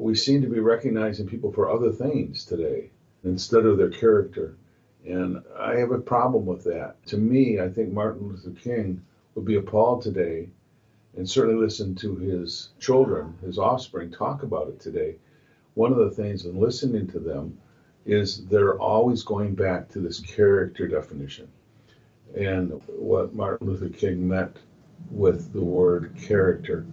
we 0.00 0.14
seem 0.14 0.40
to 0.40 0.48
be 0.48 0.60
recognizing 0.60 1.26
people 1.26 1.52
for 1.52 1.70
other 1.70 1.92
things 1.92 2.44
today 2.44 2.90
instead 3.22 3.66
of 3.66 3.76
their 3.76 3.90
character. 3.90 4.56
And 5.06 5.42
I 5.58 5.76
have 5.76 5.90
a 5.90 5.98
problem 5.98 6.46
with 6.46 6.64
that. 6.64 6.96
To 7.06 7.18
me, 7.18 7.60
I 7.60 7.68
think 7.68 7.92
Martin 7.92 8.28
Luther 8.28 8.50
King 8.50 9.02
would 9.34 9.44
be 9.44 9.56
appalled 9.56 10.02
today 10.02 10.48
and 11.16 11.28
certainly 11.28 11.60
listen 11.60 11.94
to 11.96 12.16
his 12.16 12.70
children, 12.78 13.34
his 13.42 13.58
offspring, 13.58 14.10
talk 14.10 14.42
about 14.42 14.68
it 14.68 14.80
today. 14.80 15.16
One 15.74 15.92
of 15.92 15.98
the 15.98 16.10
things 16.10 16.44
in 16.44 16.58
listening 16.58 17.06
to 17.08 17.18
them 17.18 17.58
is 18.06 18.46
they're 18.46 18.78
always 18.78 19.22
going 19.22 19.54
back 19.54 19.88
to 19.90 20.00
this 20.00 20.20
character 20.20 20.88
definition 20.88 21.48
and 22.34 22.80
what 22.86 23.34
Martin 23.34 23.66
Luther 23.66 23.88
King 23.88 24.26
meant 24.26 24.58
with 25.10 25.52
the 25.52 25.62
word 25.62 26.14
character. 26.20 26.86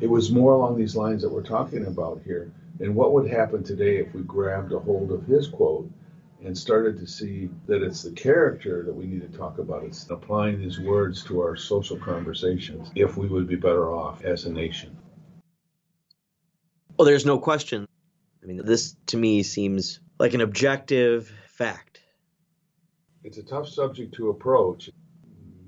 It 0.00 0.08
was 0.08 0.30
more 0.30 0.52
along 0.52 0.76
these 0.76 0.96
lines 0.96 1.22
that 1.22 1.32
we're 1.32 1.42
talking 1.42 1.86
about 1.86 2.22
here. 2.24 2.52
And 2.80 2.94
what 2.94 3.12
would 3.12 3.28
happen 3.28 3.64
today 3.64 3.96
if 3.96 4.14
we 4.14 4.22
grabbed 4.22 4.72
a 4.72 4.78
hold 4.78 5.10
of 5.10 5.26
his 5.26 5.48
quote 5.48 5.90
and 6.44 6.56
started 6.56 6.98
to 6.98 7.06
see 7.06 7.48
that 7.66 7.82
it's 7.82 8.02
the 8.02 8.12
character 8.12 8.82
that 8.84 8.94
we 8.94 9.06
need 9.06 9.22
to 9.22 9.38
talk 9.38 9.58
about? 9.58 9.84
It's 9.84 10.08
applying 10.10 10.60
these 10.60 10.78
words 10.78 11.24
to 11.24 11.40
our 11.40 11.56
social 11.56 11.96
conversations 11.96 12.90
if 12.94 13.16
we 13.16 13.26
would 13.26 13.48
be 13.48 13.56
better 13.56 13.92
off 13.92 14.22
as 14.24 14.44
a 14.44 14.52
nation. 14.52 14.96
Well, 16.96 17.06
there's 17.06 17.26
no 17.26 17.38
question. 17.38 17.86
I 18.42 18.46
mean, 18.46 18.64
this 18.64 18.96
to 19.06 19.16
me 19.16 19.42
seems 19.42 20.00
like 20.18 20.34
an 20.34 20.40
objective 20.40 21.32
fact. 21.46 22.00
It's 23.24 23.38
a 23.38 23.42
tough 23.42 23.68
subject 23.68 24.14
to 24.14 24.30
approach. 24.30 24.90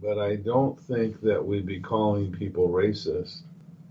but 0.01 0.19
I 0.19 0.37
don't 0.37 0.79
think 0.79 1.21
that 1.23 1.45
we'd 1.45 1.67
be 1.67 1.81
calling 1.81 2.31
people 2.31 2.69
racist. 2.69 3.43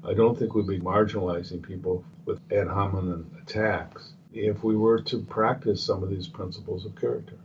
I 0.06 0.14
don't 0.14 0.40
think 0.40 0.56
we'd 0.56 0.68
be 0.68 0.80
marginalizing 0.80 1.62
people 1.62 2.06
with 2.26 2.40
ad 2.52 2.68
hominem 2.68 3.30
attacks 3.42 4.14
if 4.46 4.64
we 4.64 4.76
were 4.76 5.02
to 5.02 5.20
practice 5.20 5.84
some 5.84 6.04
of 6.04 6.10
these 6.10 6.28
principles 6.28 6.86
of 6.86 6.96
character. 6.96 7.38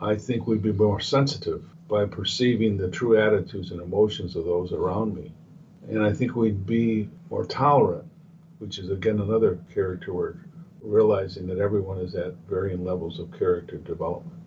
I 0.00 0.16
think 0.16 0.46
we'd 0.46 0.62
be 0.62 0.72
more 0.72 1.00
sensitive 1.00 1.64
by 1.88 2.06
perceiving 2.06 2.76
the 2.76 2.90
true 2.90 3.18
attitudes 3.18 3.70
and 3.70 3.80
emotions 3.80 4.36
of 4.36 4.44
those 4.44 4.72
around 4.72 5.14
me. 5.14 5.32
And 5.88 6.02
I 6.02 6.12
think 6.12 6.34
we'd 6.34 6.66
be 6.66 7.08
more 7.30 7.44
tolerant, 7.44 8.08
which 8.58 8.78
is 8.78 8.90
again 8.90 9.20
another 9.20 9.58
character 9.72 10.12
word, 10.12 10.40
realizing 10.80 11.46
that 11.48 11.58
everyone 11.58 11.98
is 11.98 12.14
at 12.14 12.34
varying 12.48 12.84
levels 12.84 13.18
of 13.18 13.36
character 13.38 13.76
development. 13.78 14.40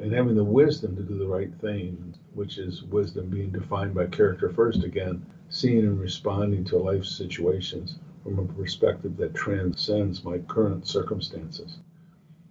And 0.00 0.12
having 0.12 0.36
the 0.36 0.44
wisdom 0.44 0.96
to 0.96 1.02
do 1.02 1.18
the 1.18 1.26
right 1.26 1.52
thing, 1.60 2.14
which 2.34 2.58
is 2.58 2.82
wisdom 2.84 3.28
being 3.28 3.50
defined 3.50 3.94
by 3.94 4.06
character 4.06 4.50
first 4.50 4.84
again, 4.84 5.24
seeing 5.50 5.80
and 5.80 6.00
responding 6.00 6.64
to 6.66 6.78
life 6.78 7.04
situations 7.04 7.98
from 8.34 8.50
a 8.50 8.52
perspective 8.52 9.16
that 9.16 9.34
transcends 9.34 10.22
my 10.22 10.38
current 10.38 10.86
circumstances. 10.86 11.78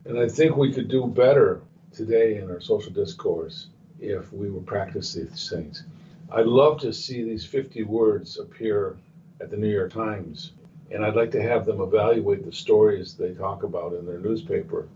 And 0.06 0.18
I 0.18 0.28
think 0.28 0.56
we 0.56 0.74
could 0.74 0.88
do 0.88 1.06
better 1.06 1.62
today 1.94 2.38
in 2.38 2.50
our 2.50 2.60
social 2.60 2.92
discourse 2.92 3.68
if 4.00 4.32
we 4.34 4.50
would 4.50 4.66
practice 4.66 5.13
these 5.13 5.50
things. 5.50 5.84
I'd 6.32 6.46
love 6.46 6.80
to 6.82 6.94
see 6.94 7.24
these 7.24 7.46
50 7.46 7.84
words 7.84 8.40
appear 8.40 8.98
at 9.40 9.52
the 9.52 9.58
New 9.58 9.70
York 9.70 9.94
Times, 9.94 10.54
and 10.92 11.06
I'd 11.06 11.16
like 11.16 11.32
to 11.32 11.42
have 11.42 11.66
them 11.66 11.82
evaluate 11.82 12.46
the 12.46 12.52
stories 12.52 13.13
they 13.13 13.34
talk 13.34 13.63
about 13.63 13.94
in 13.94 14.06
their 14.06 14.20
newspaper. 14.20 14.88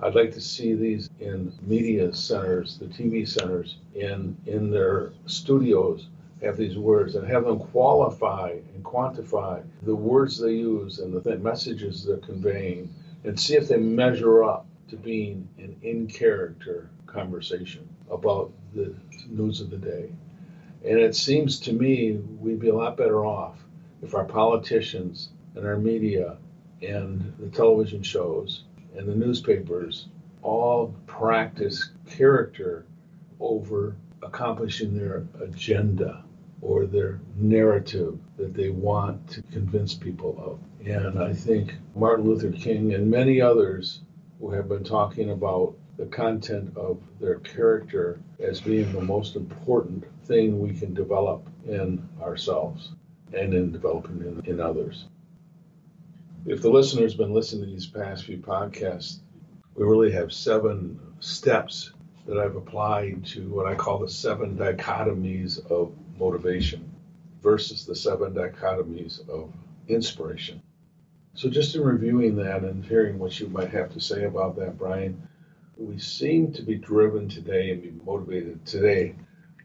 I'd 0.00 0.14
like 0.14 0.32
to 0.32 0.40
see 0.40 0.74
these 0.74 1.10
in 1.20 1.52
media 1.62 2.14
centers, 2.14 2.78
the 2.78 2.86
TV 2.86 3.28
centers, 3.28 3.76
in 3.94 4.36
in 4.46 4.70
their 4.70 5.12
studios 5.26 6.06
have 6.42 6.56
these 6.56 6.78
words 6.78 7.14
and 7.14 7.26
have 7.26 7.44
them 7.44 7.58
qualify 7.58 8.56
and 8.74 8.82
quantify 8.82 9.62
the 9.82 9.94
words 9.94 10.38
they 10.38 10.52
use 10.52 10.98
and 10.98 11.12
the 11.12 11.38
messages 11.38 12.04
they're 12.04 12.16
conveying 12.18 12.92
and 13.24 13.38
see 13.38 13.56
if 13.56 13.68
they 13.68 13.76
measure 13.76 14.42
up 14.42 14.66
to 14.88 14.96
being 14.96 15.46
an 15.58 15.76
in 15.82 16.06
character 16.06 16.88
conversation 17.06 17.86
about 18.10 18.50
the 18.74 18.94
news 19.28 19.60
of 19.60 19.70
the 19.70 19.76
day. 19.76 20.10
And 20.84 20.98
it 20.98 21.14
seems 21.14 21.60
to 21.60 21.72
me 21.72 22.12
we'd 22.12 22.58
be 22.58 22.70
a 22.70 22.74
lot 22.74 22.96
better 22.96 23.24
off 23.24 23.58
if 24.02 24.14
our 24.14 24.24
politicians 24.24 25.28
and 25.54 25.66
our 25.66 25.76
media 25.76 26.38
and 26.80 27.34
the 27.38 27.48
television 27.48 28.02
shows 28.02 28.64
and 28.96 29.06
the 29.06 29.14
newspapers 29.14 30.06
all 30.42 30.94
practice 31.06 31.90
character 32.08 32.86
over 33.40 33.94
accomplishing 34.22 34.96
their 34.96 35.26
agenda 35.42 36.24
or 36.62 36.86
their 36.86 37.20
narrative 37.36 38.18
that 38.36 38.54
they 38.54 38.70
want 38.70 39.28
to 39.30 39.42
convince 39.52 39.94
people 39.94 40.36
of. 40.38 40.86
And 40.86 41.18
I 41.18 41.32
think 41.32 41.74
Martin 41.94 42.26
Luther 42.26 42.52
King 42.52 42.94
and 42.94 43.10
many 43.10 43.40
others 43.40 44.00
who 44.40 44.50
have 44.50 44.68
been 44.68 44.84
talking 44.84 45.30
about 45.30 45.74
the 45.96 46.06
content 46.06 46.74
of 46.76 46.98
their 47.20 47.36
character 47.40 48.20
as 48.38 48.60
being 48.60 48.90
the 48.92 49.00
most 49.02 49.36
important 49.36 50.04
thing 50.24 50.58
we 50.58 50.72
can 50.72 50.94
develop 50.94 51.46
in 51.66 52.08
ourselves 52.22 52.92
and 53.32 53.52
in 53.52 53.70
developing 53.70 54.20
in, 54.20 54.42
in 54.46 54.60
others. 54.60 55.04
If 56.46 56.62
the 56.62 56.70
listener's 56.70 57.14
been 57.14 57.34
listening 57.34 57.66
to 57.66 57.70
these 57.70 57.86
past 57.86 58.24
few 58.24 58.38
podcasts, 58.38 59.18
we 59.74 59.84
really 59.84 60.10
have 60.12 60.32
seven 60.32 60.98
steps 61.20 61.92
that 62.26 62.38
I've 62.38 62.56
applied 62.56 63.24
to 63.26 63.48
what 63.50 63.66
I 63.66 63.74
call 63.74 63.98
the 63.98 64.08
seven 64.08 64.56
dichotomies 64.56 65.58
of 65.70 65.92
motivation 66.20 66.88
versus 67.42 67.86
the 67.86 67.96
seven 67.96 68.34
dichotomies 68.34 69.28
of 69.28 69.52
inspiration. 69.88 70.62
So, 71.34 71.48
just 71.48 71.74
in 71.74 71.82
reviewing 71.82 72.36
that 72.36 72.62
and 72.62 72.84
hearing 72.84 73.18
what 73.18 73.40
you 73.40 73.48
might 73.48 73.70
have 73.70 73.92
to 73.94 74.00
say 74.00 74.24
about 74.24 74.56
that, 74.56 74.78
Brian, 74.78 75.26
we 75.76 75.98
seem 75.98 76.52
to 76.52 76.62
be 76.62 76.74
driven 76.74 77.28
today 77.28 77.70
and 77.70 77.82
be 77.82 77.92
motivated 78.04 78.64
today 78.66 79.14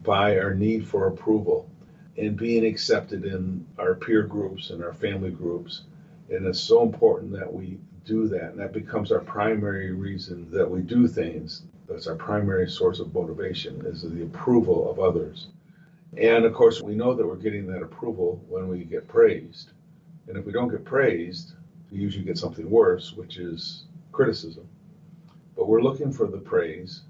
by 0.04 0.38
our 0.39 0.54
need 0.54 0.88
for 0.88 1.08
approval 1.08 1.70
and 2.18 2.38
being 2.38 2.65
accepted 2.65 3.26
in 3.26 3.65
our 3.78 3.96
peer 3.96 4.24
groups 4.24 4.70
and 4.70 4.84
our 4.84 4.94
family 4.94 5.32
groups. 5.32 5.82
And 6.30 6.46
it's 6.48 6.60
so 6.60 6.84
important 6.84 7.34
that 7.34 7.52
we 7.52 7.78
do 8.06 8.28
that. 8.30 8.52
And 8.52 8.60
that 8.60 8.72
becomes 8.72 9.12
our 9.12 9.20
primary 9.20 9.91
reason 9.91 10.50
that 10.52 10.70
we 10.70 10.82
do 10.82 11.08
things. 11.08 11.63
That's 11.89 12.08
our 12.08 12.15
primary 12.15 12.70
source 12.70 13.00
of 13.00 13.13
motivation 13.13 13.86
is 13.86 14.02
the 14.02 14.24
approval 14.24 14.89
of 14.89 15.00
others. 15.00 15.48
And 16.17 16.45
of 16.45 16.54
course, 16.54 16.82
we 16.82 16.95
know 16.95 17.13
that 17.13 17.28
we're 17.28 17.36
getting 17.36 17.67
that 17.67 17.82
approval 17.82 18.41
when 18.47 18.69
we 18.69 18.86
get 18.86 19.08
praised. 19.08 19.71
And 20.28 20.38
if 20.38 20.45
we 20.45 20.54
don't 20.54 20.69
get 20.69 20.86
praised, 20.86 21.54
we 21.91 21.99
usually 21.99 22.23
get 22.23 22.38
something 22.38 22.69
worse, 22.69 23.13
which 23.13 23.38
is 23.38 23.84
criticism. 24.13 24.67
But 25.58 25.67
we're 25.67 25.82
looking 25.82 26.12
for 26.12 26.28
the 26.28 26.38
praise, 26.38 27.01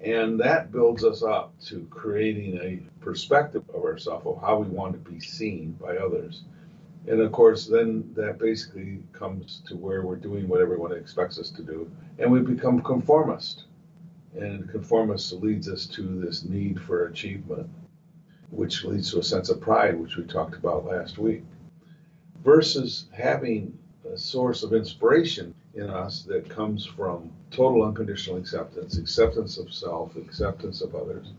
and 0.00 0.40
that 0.40 0.72
builds 0.72 1.04
us 1.04 1.22
up 1.22 1.58
to 1.66 1.86
creating 1.90 2.58
a 2.58 3.02
perspective 3.02 3.62
of 3.72 3.84
ourselves 3.84 4.26
of 4.26 4.40
how 4.40 4.58
we 4.58 4.68
want 4.68 4.92
to 4.92 5.10
be 5.10 5.20
seen 5.20 5.72
by 5.80 5.96
others. 5.96 6.42
And 7.06 7.20
of 7.20 7.32
course, 7.32 7.66
then 7.66 8.12
that 8.14 8.38
basically 8.38 9.02
comes 9.12 9.62
to 9.68 9.76
where 9.76 10.02
we're 10.02 10.16
doing 10.16 10.48
what 10.48 10.60
everyone 10.60 10.92
expects 10.92 11.38
us 11.38 11.50
to 11.50 11.62
do, 11.62 11.90
and 12.18 12.30
we 12.30 12.40
become 12.40 12.82
conformist. 12.82 13.64
And 14.34 14.68
conformist 14.68 15.32
leads 15.32 15.68
us 15.68 15.86
to 15.88 16.02
this 16.02 16.44
need 16.44 16.80
for 16.80 17.06
achievement 17.06 17.68
which 18.52 18.84
leads 18.84 19.10
to 19.10 19.18
a 19.18 19.22
sense 19.22 19.48
of 19.48 19.60
pride, 19.60 19.98
which 19.98 20.16
we 20.16 20.24
talked 20.24 20.54
about 20.54 20.84
last 20.84 21.16
week, 21.16 21.42
versus 22.44 23.06
having 23.12 23.76
a 24.12 24.16
source 24.16 24.62
of 24.62 24.74
inspiration 24.74 25.54
in 25.74 25.88
us 25.88 26.22
that 26.24 26.48
comes 26.50 26.84
from 26.84 27.30
total 27.50 27.82
unconditional 27.82 28.36
acceptance, 28.36 28.98
acceptance 28.98 29.56
of 29.56 29.72
self, 29.72 30.16
acceptance 30.16 30.82
of 30.82 30.94
others, 30.94 31.32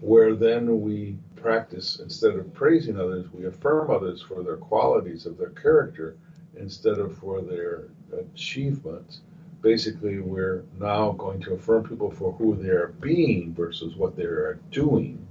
where 0.00 0.34
then 0.34 0.82
we 0.82 1.16
practice, 1.34 1.98
instead 2.00 2.34
of 2.34 2.52
praising 2.52 3.00
others, 3.00 3.26
we 3.32 3.46
affirm 3.46 3.90
others 3.90 4.20
for 4.20 4.42
their 4.42 4.58
qualities 4.58 5.24
of 5.24 5.38
their 5.38 5.50
character 5.50 6.16
instead 6.56 6.98
of 6.98 7.16
for 7.16 7.40
their 7.40 7.84
achievements. 8.12 9.20
Basically, 9.62 10.20
we're 10.20 10.64
now 10.78 11.12
going 11.12 11.40
to 11.40 11.54
affirm 11.54 11.88
people 11.88 12.10
for 12.10 12.32
who 12.32 12.54
they 12.54 12.68
are 12.68 12.94
being 13.00 13.54
versus 13.54 13.96
what 13.96 14.14
they 14.14 14.24
are 14.24 14.58
doing 14.70 15.26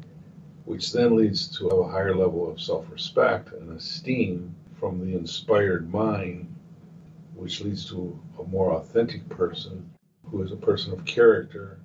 which 0.70 0.92
then 0.94 1.16
leads 1.16 1.48
to 1.48 1.66
a 1.66 1.90
higher 1.90 2.16
level 2.16 2.48
of 2.48 2.62
self 2.62 2.92
respect 2.92 3.52
and 3.54 3.76
esteem 3.76 4.54
from 4.80 5.00
the 5.00 5.18
inspired 5.18 5.92
mind, 5.92 6.46
which 7.34 7.62
leads 7.62 7.90
to 7.90 8.20
a 8.38 8.44
more 8.44 8.74
authentic 8.74 9.28
person 9.30 9.90
who 10.30 10.44
is 10.44 10.52
a 10.52 10.56
person 10.56 10.94
of 10.94 11.04
character 11.06 11.80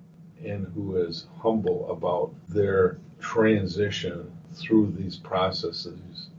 and 0.45 0.67
who 0.75 0.97
is 0.97 1.25
humble 1.39 1.89
about 1.89 2.31
their 2.47 2.99
transition 3.19 4.31
through 4.53 4.91
these 4.91 5.17
processes 5.17 6.29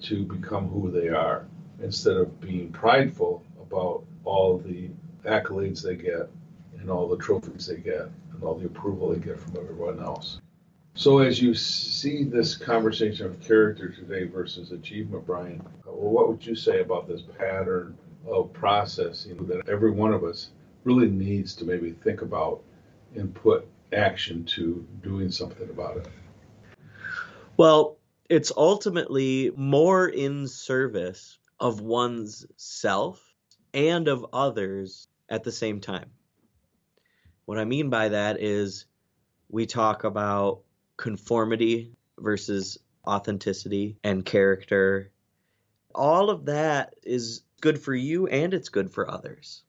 to 0.00 0.24
become 0.24 0.68
who 0.68 0.90
they 0.90 1.08
are 1.08 1.46
instead 1.82 2.16
of 2.16 2.40
being 2.40 2.72
prideful 2.72 3.44
about 3.60 4.02
all 4.24 4.56
the 4.56 4.88
accolades 5.26 5.82
they 5.82 5.96
get 5.96 6.30
and 6.78 6.88
all 6.88 7.06
the 7.06 7.18
trophies 7.18 7.66
they 7.66 7.76
get 7.76 8.08
and 8.32 8.42
all 8.42 8.54
the 8.54 8.64
approval 8.64 9.10
they 9.10 9.18
get 9.18 9.38
from 9.38 9.54
everyone 9.58 10.00
else. 10.00 10.40
So, 11.00 11.20
as 11.20 11.40
you 11.40 11.54
see 11.54 12.24
this 12.24 12.54
conversation 12.54 13.24
of 13.24 13.40
character 13.40 13.88
today 13.88 14.24
versus 14.24 14.70
achievement, 14.70 15.24
Brian, 15.24 15.66
what 15.86 16.28
would 16.28 16.44
you 16.44 16.54
say 16.54 16.82
about 16.82 17.08
this 17.08 17.22
pattern 17.38 17.96
of 18.26 18.52
processing 18.52 19.46
that 19.46 19.66
every 19.66 19.92
one 19.92 20.12
of 20.12 20.24
us 20.24 20.50
really 20.84 21.08
needs 21.08 21.56
to 21.56 21.64
maybe 21.64 21.92
think 21.92 22.20
about 22.20 22.62
and 23.14 23.34
put 23.34 23.66
action 23.94 24.44
to 24.44 24.86
doing 25.02 25.30
something 25.30 25.70
about 25.70 25.96
it? 25.96 26.08
Well, 27.56 27.96
it's 28.28 28.52
ultimately 28.54 29.52
more 29.56 30.06
in 30.06 30.48
service 30.48 31.38
of 31.58 31.80
one's 31.80 32.44
self 32.56 33.24
and 33.72 34.06
of 34.06 34.26
others 34.34 35.08
at 35.30 35.44
the 35.44 35.52
same 35.52 35.80
time. 35.80 36.10
What 37.46 37.56
I 37.56 37.64
mean 37.64 37.88
by 37.88 38.10
that 38.10 38.42
is 38.42 38.84
we 39.48 39.64
talk 39.64 40.04
about 40.04 40.60
conformity 41.00 41.90
versus 42.18 42.76
authenticity 43.06 43.96
and 44.04 44.22
character. 44.22 45.10
All 45.94 46.28
of 46.28 46.44
that 46.44 46.94
is 47.02 47.40
good 47.62 47.80
for 47.80 47.94
you 47.94 48.26
and 48.26 48.52
it's 48.52 48.68
good 48.68 48.92
for 48.92 49.10
others. 49.10 49.62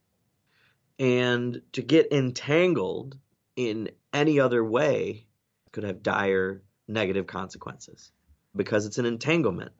And 0.99 1.61
to 1.71 1.81
get 1.81 2.11
entangled 2.11 3.17
in 3.55 3.91
any 4.13 4.41
other 4.41 4.63
way 4.63 5.25
could 5.71 5.85
have 5.85 6.03
dire 6.03 6.63
negative 6.89 7.27
consequences 7.27 8.11
because 8.53 8.85
it's 8.85 8.97
an 8.97 9.05
entanglement. 9.05 9.71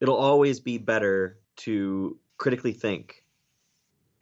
It'll 0.00 0.16
always 0.16 0.58
be 0.58 0.78
better 0.78 1.38
to 1.58 2.18
critically 2.38 2.72
think 2.72 3.24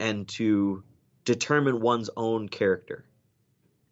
and 0.01 0.27
to 0.31 0.83
determine 1.25 1.81
one's 1.81 2.11
own 2.17 2.49
character. 2.49 3.05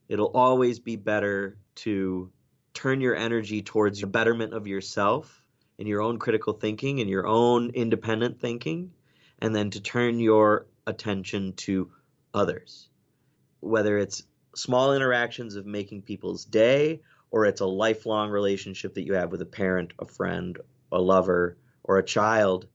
It'll 0.08 0.32
always 0.34 0.80
be 0.80 0.96
better 0.96 1.56
to 1.76 2.32
turn 2.78 3.00
your 3.00 3.16
energy 3.16 3.60
towards 3.60 4.00
the 4.00 4.06
betterment 4.06 4.54
of 4.54 4.68
yourself 4.68 5.42
and 5.80 5.88
your 5.88 6.00
own 6.00 6.16
critical 6.16 6.52
thinking 6.52 7.00
and 7.00 7.10
your 7.10 7.26
own 7.26 7.70
independent 7.70 8.40
thinking, 8.40 8.92
and 9.40 9.52
then 9.52 9.68
to 9.70 9.80
turn 9.80 10.20
your 10.20 10.64
attention 10.86 11.52
to 11.54 11.90
others. 12.32 12.88
Whether 13.58 13.98
it's 13.98 14.22
small 14.54 14.94
interactions 14.94 15.56
of 15.56 15.66
making 15.66 16.02
people's 16.02 16.44
day 16.44 17.00
or 17.32 17.46
it's 17.46 17.60
a 17.60 17.66
lifelong 17.66 18.30
relationship 18.30 18.94
that 18.94 19.04
you 19.04 19.14
have 19.14 19.32
with 19.32 19.42
a 19.42 19.46
parent, 19.46 19.92
a 19.98 20.04
friend, 20.04 20.56
a 20.92 21.00
lover, 21.00 21.58
or 21.82 21.98
a 21.98 22.04
child, 22.04 22.68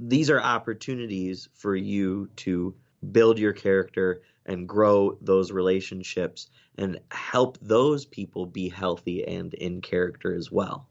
these 0.00 0.28
are 0.28 0.40
opportunities 0.40 1.48
for 1.54 1.76
you 1.76 2.28
to 2.34 2.74
build 3.12 3.38
your 3.38 3.52
character 3.52 4.22
and 4.50 4.68
grow 4.68 5.16
those 5.20 5.52
relationships 5.52 6.48
and 6.76 6.98
help 7.12 7.56
those 7.62 8.04
people 8.04 8.46
be 8.46 8.68
healthy 8.68 9.24
and 9.24 9.54
in 9.54 9.80
character 9.80 10.34
as 10.34 10.50
well. 10.50 10.88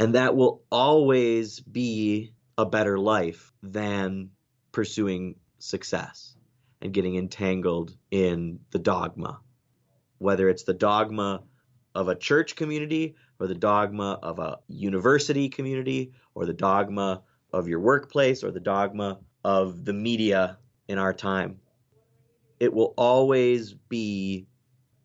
And 0.00 0.14
that 0.14 0.34
will 0.34 0.62
always 0.72 1.60
be 1.60 2.32
a 2.56 2.64
better 2.64 2.98
life 2.98 3.52
than 3.62 4.30
pursuing 4.72 5.34
success 5.58 6.36
and 6.80 6.94
getting 6.94 7.16
entangled 7.16 7.94
in 8.10 8.60
the 8.70 8.78
dogma. 8.78 9.40
Whether 10.16 10.48
it's 10.48 10.64
the 10.64 10.72
dogma 10.72 11.42
of 11.94 12.08
a 12.08 12.16
church 12.16 12.56
community 12.56 13.16
or 13.38 13.46
the 13.46 13.54
dogma 13.54 14.18
of 14.22 14.38
a 14.38 14.56
university 14.68 15.50
community 15.50 16.12
or 16.34 16.46
the 16.46 16.54
dogma 16.54 17.22
of 17.52 17.68
your 17.68 17.80
workplace 17.80 18.42
or 18.42 18.52
the 18.52 18.60
dogma 18.60 19.18
of 19.44 19.84
the 19.84 19.92
media 19.92 20.56
in 20.88 20.96
our 20.96 21.12
time. 21.12 21.60
It 22.58 22.72
will 22.72 22.94
always 22.96 23.74
be 23.74 24.46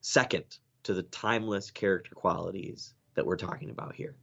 second 0.02 0.58
to 0.84 0.94
the 0.94 1.04
timeless 1.04 1.72
character 1.72 2.16
qualities 2.16 2.94
that 3.16 3.26
we're 3.26 3.38
talking 3.38 3.70
about 3.70 3.96
here. 3.96 4.16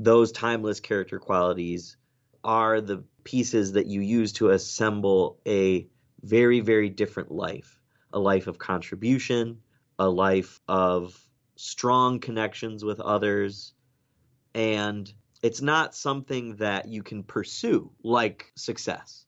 Those 0.00 0.32
timeless 0.32 0.80
character 0.80 1.18
qualities 1.18 1.96
are 2.42 2.80
the 2.80 3.04
pieces 3.24 3.72
that 3.72 3.86
you 3.86 4.00
use 4.00 4.32
to 4.34 4.50
assemble 4.50 5.38
a 5.46 5.86
very, 6.22 6.60
very 6.60 6.88
different 6.88 7.30
life 7.30 7.78
a 8.12 8.18
life 8.18 8.46
of 8.46 8.58
contribution, 8.58 9.60
a 9.98 10.08
life 10.08 10.60
of 10.68 11.20
strong 11.56 12.20
connections 12.20 12.84
with 12.84 13.00
others, 13.00 13.74
and 14.54 15.12
it's 15.42 15.60
not 15.60 15.96
something 15.96 16.54
that 16.56 16.86
you 16.86 17.02
can 17.02 17.24
pursue 17.24 17.90
like 18.04 18.52
success. 18.54 19.26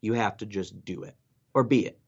You 0.00 0.12
have 0.14 0.36
to 0.38 0.46
just 0.46 0.84
do 0.84 1.02
it 1.02 1.16
or 1.54 1.64
be 1.64 1.86
it. 1.86 1.98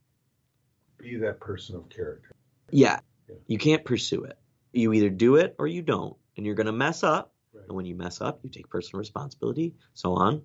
Be 0.97 1.17
that 1.17 1.39
person 1.39 1.75
of 1.75 1.89
character. 1.89 2.35
Yeah. 2.71 2.99
yeah. 3.29 3.35
You 3.47 3.57
can't 3.57 3.85
pursue 3.85 4.23
it. 4.23 4.37
You 4.73 4.93
either 4.93 5.09
do 5.09 5.35
it 5.35 5.55
or 5.57 5.67
you 5.67 5.81
don't. 5.81 6.15
And 6.35 6.45
you're 6.45 6.55
going 6.55 6.67
to 6.67 6.71
mess 6.71 7.03
up. 7.03 7.33
Right. 7.53 7.65
And 7.67 7.75
when 7.75 7.85
you 7.85 7.95
mess 7.95 8.21
up, 8.21 8.39
you 8.43 8.49
take 8.49 8.69
personal 8.69 8.99
responsibility, 8.99 9.75
so 9.93 10.13
on. 10.13 10.43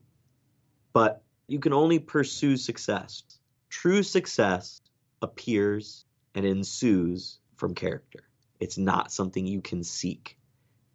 But 0.93 1.23
you 1.47 1.59
can 1.59 1.73
only 1.73 1.99
pursue 1.99 2.57
success. 2.57 3.23
True 3.69 4.03
success 4.03 4.81
appears 5.21 6.05
and 6.35 6.45
ensues 6.45 7.39
from 7.57 7.75
character. 7.75 8.21
It's 8.61 8.79
not 8.79 9.13
something 9.13 9.47
you 9.47 9.61
can 9.61 9.85
seek. 9.85 10.39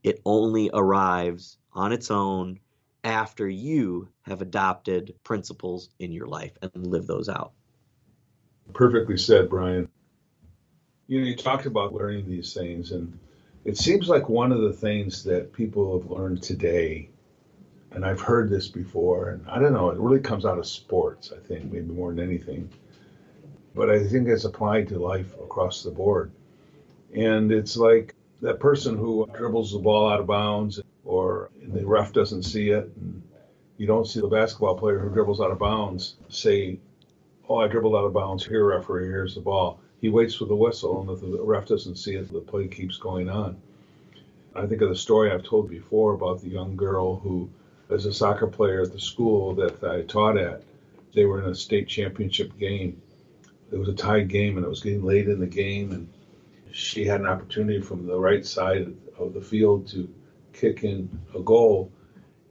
It 0.04 0.22
only 0.26 0.70
arrives 0.74 1.58
on 1.74 1.91
its 1.91 2.12
own 2.12 2.60
after 3.04 3.48
you 3.48 4.10
have 4.24 4.41
adopted 4.41 5.15
principles 5.24 5.89
in 6.00 6.12
your 6.12 6.28
life 6.28 6.54
and 6.62 6.88
live 6.88 7.08
those 7.08 7.30
out. 7.30 7.54
Perfectly 8.74 9.18
said, 9.18 9.50
Brian. 9.50 9.90
You 11.08 11.22
know, 11.22 11.28
you 11.28 11.36
talked 11.36 11.66
about 11.66 11.94
learning 11.94 12.30
these 12.30 12.54
things, 12.54 12.92
and 12.92 13.18
it 13.66 13.78
seems 13.78 14.10
like 14.10 14.30
one 14.30 14.52
of 14.52 14.62
the 14.62 14.74
things 14.74 15.24
that 15.24 15.54
people 15.54 16.00
have 16.00 16.12
learned 16.12 16.44
today, 16.44 17.10
and 17.92 18.06
I've 18.06 18.22
heard 18.22 18.50
this 18.50 18.68
before, 18.68 19.30
and 19.30 19.48
I 19.50 19.60
don't 19.60 19.74
know, 19.74 19.90
it 19.90 19.98
really 19.98 20.20
comes 20.20 20.46
out 20.46 20.58
of 20.58 20.68
sports, 20.68 21.32
I 21.32 21.40
think, 21.48 21.72
maybe 21.72 21.86
more 21.86 22.14
than 22.14 22.24
anything. 22.24 22.70
But 23.74 23.90
I 23.90 24.06
think 24.06 24.28
it's 24.28 24.44
applied 24.44 24.90
to 24.90 25.00
life 25.00 25.34
across 25.36 25.84
the 25.84 25.92
board. 25.92 26.32
And 27.14 27.52
it's 27.52 27.78
like 27.78 28.16
that 28.42 28.60
person 28.60 28.98
who 28.98 29.30
dribbles 29.36 29.72
the 29.72 29.80
ball 29.80 30.10
out 30.10 30.20
of 30.20 30.28
bounds 30.28 30.82
or 31.06 31.50
the 31.62 31.86
ref 31.86 32.12
doesn't 32.12 32.44
see 32.44 32.70
it 32.70 32.92
and 32.96 33.24
you 33.78 33.88
don't 33.88 34.08
see 34.08 34.20
the 34.20 34.28
basketball 34.28 34.78
player 34.78 35.00
who 35.00 35.10
dribbles 35.10 35.40
out 35.40 35.52
of 35.52 35.60
bounds 35.60 36.16
say, 36.30 36.80
Oh, 37.50 37.58
I 37.58 37.68
dribbled 37.68 37.96
out 37.96 38.04
of 38.04 38.14
bounds. 38.14 38.46
Here, 38.46 38.66
referee, 38.66 39.08
here's 39.08 39.36
the 39.36 39.42
ball. 39.42 39.80
He 40.02 40.10
waits 40.10 40.36
for 40.36 40.46
the 40.46 40.56
whistle, 40.56 41.00
and 41.02 41.10
if 41.10 41.22
the 41.22 41.42
ref 41.42 41.66
doesn't 41.66 41.96
see 41.96 42.16
it, 42.16 42.32
the 42.32 42.42
play 42.42 42.68
keeps 42.68 42.98
going 42.98 43.30
on. 43.30 43.56
I 44.54 44.66
think 44.66 44.82
of 44.82 44.90
the 44.90 44.96
story 44.96 45.32
I've 45.32 45.44
told 45.44 45.70
before 45.70 46.14
about 46.14 46.42
the 46.42 46.50
young 46.50 46.76
girl 46.76 47.16
who, 47.20 47.50
as 47.90 48.06
a 48.06 48.14
soccer 48.14 48.48
player 48.48 48.82
at 48.82 48.92
the 48.92 49.00
school 49.00 49.56
that 49.56 49.82
I 49.84 50.02
taught 50.02 50.38
at, 50.38 50.64
they 51.14 51.26
were 51.26 51.42
in 51.42 51.50
a 51.50 51.56
state 51.56 51.88
championship 51.88 52.58
game. 52.58 53.02
It 53.72 53.78
was 53.78 53.88
a 53.88 53.94
tied 53.94 54.28
game, 54.28 54.58
and 54.58 54.66
it 54.66 54.70
was 54.70 54.82
getting 54.82 55.04
late 55.04 55.30
in 55.30 55.40
the 55.40 55.48
game, 55.48 55.92
and 55.94 56.10
she 56.72 57.06
had 57.06 57.22
an 57.22 57.28
opportunity 57.28 57.82
from 57.82 58.06
the 58.06 58.20
right 58.20 58.46
side 58.46 58.94
of 59.18 59.34
the 59.34 59.42
field 59.42 59.88
to 59.90 60.14
kick 60.52 60.84
in 60.84 61.10
a 61.34 61.40
goal, 61.40 61.92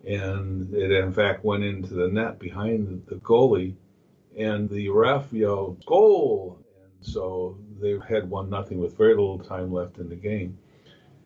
and 0.07 0.73
it 0.75 0.91
in 0.91 1.13
fact 1.13 1.45
went 1.45 1.65
into 1.65 1.93
the 1.93 2.09
net 2.09 2.39
behind 2.39 3.05
the 3.09 3.17
goalie, 3.17 3.75
and 4.37 4.69
the 4.69 4.89
ref 4.89 5.33
yelled 5.33 5.85
goal, 5.87 6.59
and 6.83 7.07
so 7.07 7.57
they 7.81 7.99
had 8.09 8.29
one 8.29 8.51
nothing 8.51 8.79
with 8.79 8.97
very 8.97 9.15
little 9.15 9.39
time 9.39 9.73
left 9.73 9.99
in 9.99 10.09
the 10.09 10.17
game, 10.17 10.59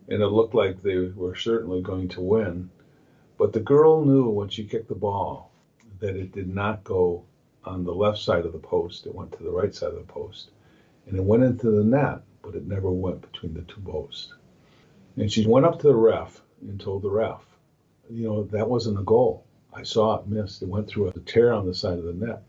and 0.08 0.22
it 0.22 0.28
looked 0.28 0.54
like 0.54 0.80
they 0.80 0.96
were 0.96 1.34
certainly 1.34 1.82
going 1.82 2.08
to 2.08 2.20
win, 2.20 2.70
but 3.36 3.52
the 3.52 3.60
girl 3.60 4.04
knew 4.04 4.28
when 4.28 4.48
she 4.48 4.64
kicked 4.64 4.88
the 4.88 4.94
ball 4.94 5.50
that 5.98 6.16
it 6.16 6.32
did 6.32 6.54
not 6.54 6.84
go 6.84 7.24
on 7.64 7.84
the 7.84 7.94
left 7.94 8.18
side 8.18 8.46
of 8.46 8.52
the 8.52 8.58
post; 8.58 9.06
it 9.06 9.14
went 9.14 9.32
to 9.32 9.42
the 9.42 9.50
right 9.50 9.74
side 9.74 9.90
of 9.92 10.06
the 10.06 10.12
post, 10.12 10.50
and 11.06 11.16
it 11.16 11.24
went 11.24 11.42
into 11.42 11.70
the 11.70 11.84
net 11.84 12.22
but 12.42 12.54
it 12.54 12.66
never 12.66 12.90
went 12.90 13.20
between 13.20 13.54
the 13.54 13.62
two 13.62 13.80
posts. 13.82 14.32
And 15.16 15.30
she 15.30 15.46
went 15.46 15.66
up 15.66 15.78
to 15.80 15.88
the 15.88 15.94
ref 15.94 16.40
and 16.62 16.80
told 16.80 17.02
the 17.02 17.10
ref, 17.10 17.44
you 18.08 18.24
know, 18.24 18.44
that 18.44 18.68
wasn't 18.68 18.98
a 18.98 19.02
goal. 19.02 19.44
I 19.72 19.82
saw 19.82 20.16
it 20.16 20.26
missed. 20.26 20.62
It 20.62 20.68
went 20.68 20.88
through 20.88 21.08
a 21.08 21.12
tear 21.20 21.52
on 21.52 21.66
the 21.66 21.74
side 21.74 21.98
of 21.98 22.04
the 22.04 22.12
net. 22.12 22.42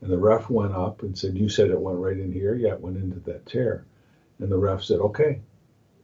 And 0.00 0.10
the 0.10 0.18
ref 0.18 0.48
went 0.48 0.72
up 0.74 1.02
and 1.02 1.16
said, 1.18 1.36
You 1.36 1.48
said 1.48 1.70
it 1.70 1.80
went 1.80 1.98
right 1.98 2.18
in 2.18 2.32
here? 2.32 2.54
Yeah, 2.54 2.74
it 2.74 2.80
went 2.80 2.96
into 2.96 3.20
that 3.20 3.46
tear. 3.46 3.84
And 4.38 4.50
the 4.50 4.56
ref 4.56 4.82
said, 4.82 5.00
Okay. 5.00 5.40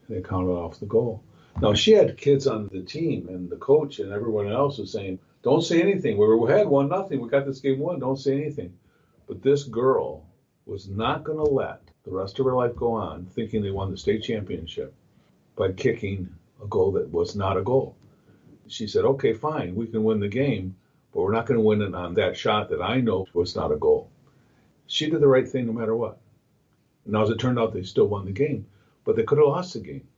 And 0.09 0.17
they 0.17 0.21
counted 0.21 0.51
off 0.51 0.81
the 0.81 0.87
goal. 0.87 1.23
Now, 1.63 1.73
she 1.73 1.93
had 1.93 2.19
kids 2.19 2.49
on 2.49 2.69
the 2.73 2.83
team, 2.83 3.29
and 3.29 3.49
the 3.49 3.57
coach 3.57 4.01
and 4.01 4.13
everyone 4.13 4.51
else 4.51 4.79
was 4.79 4.91
saying, 4.91 5.21
Don't 5.43 5.63
say 5.63 5.81
anything. 5.81 6.17
We 6.17 6.27
were 6.27 6.49
ahead 6.49 6.67
1 6.67 6.89
nothing. 6.89 7.21
We 7.21 7.29
got 7.29 7.47
this 7.47 7.61
game 7.61 7.79
won. 7.79 8.01
Don't 8.01 8.19
say 8.19 8.35
anything. 8.35 8.77
But 9.27 9.43
this 9.43 9.65
girl 9.65 10.27
was 10.67 10.89
not 10.89 11.25
going 11.25 11.39
to 11.39 11.45
let 11.45 11.81
the 12.05 12.11
rest 12.11 12.39
of 12.39 12.47
her 12.47 12.55
life 12.55 12.75
go 12.77 12.93
on 12.93 13.27
thinking 13.27 13.63
they 13.63 13.71
won 13.71 13.91
the 13.91 13.97
state 13.97 14.23
championship 14.23 14.95
by 15.57 15.73
kicking 15.73 16.29
a 16.63 16.67
goal 16.67 16.93
that 16.93 17.11
was 17.11 17.35
not 17.37 17.57
a 17.57 17.63
goal. 17.63 17.97
She 18.67 18.87
said, 18.87 19.05
okay, 19.05 19.35
fine, 19.35 19.75
we 19.75 19.87
can 19.87 20.05
win 20.05 20.21
the 20.21 20.29
game, 20.29 20.77
but 21.15 21.23
we're 21.23 21.33
not 21.33 21.47
going 21.47 21.59
to 21.59 21.65
win 21.65 21.81
it 21.81 21.95
on 21.95 22.15
that 22.15 22.37
shot 22.37 22.69
that 22.69 22.83
I 22.83 23.01
know 23.01 23.27
was 23.33 23.55
not 23.55 23.71
a 23.71 23.77
goal. 23.77 24.11
She 24.89 25.09
did 25.09 25.21
the 25.21 25.29
right 25.29 25.49
thing 25.49 25.67
no 25.67 25.73
matter 25.73 25.95
what. 25.95 26.19
Now, 27.07 27.23
as 27.23 27.31
it 27.31 27.39
turned 27.39 27.59
out, 27.59 27.73
they 27.73 27.85
still 27.85 28.09
won 28.09 28.25
the 28.25 28.33
game, 28.33 28.67
but 29.05 29.15
they 29.15 29.23
could 29.23 29.39
have 29.39 29.47
lost 29.47 29.75
the 29.75 29.81
game. 29.81 30.09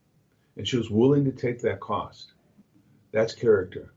And 0.56 0.66
she 0.66 0.78
was 0.78 0.90
willing 0.90 1.26
to 1.26 1.32
take 1.32 1.61
that 1.61 1.80
cost. 1.80 2.32
That's 3.12 3.35
character. 3.35 3.92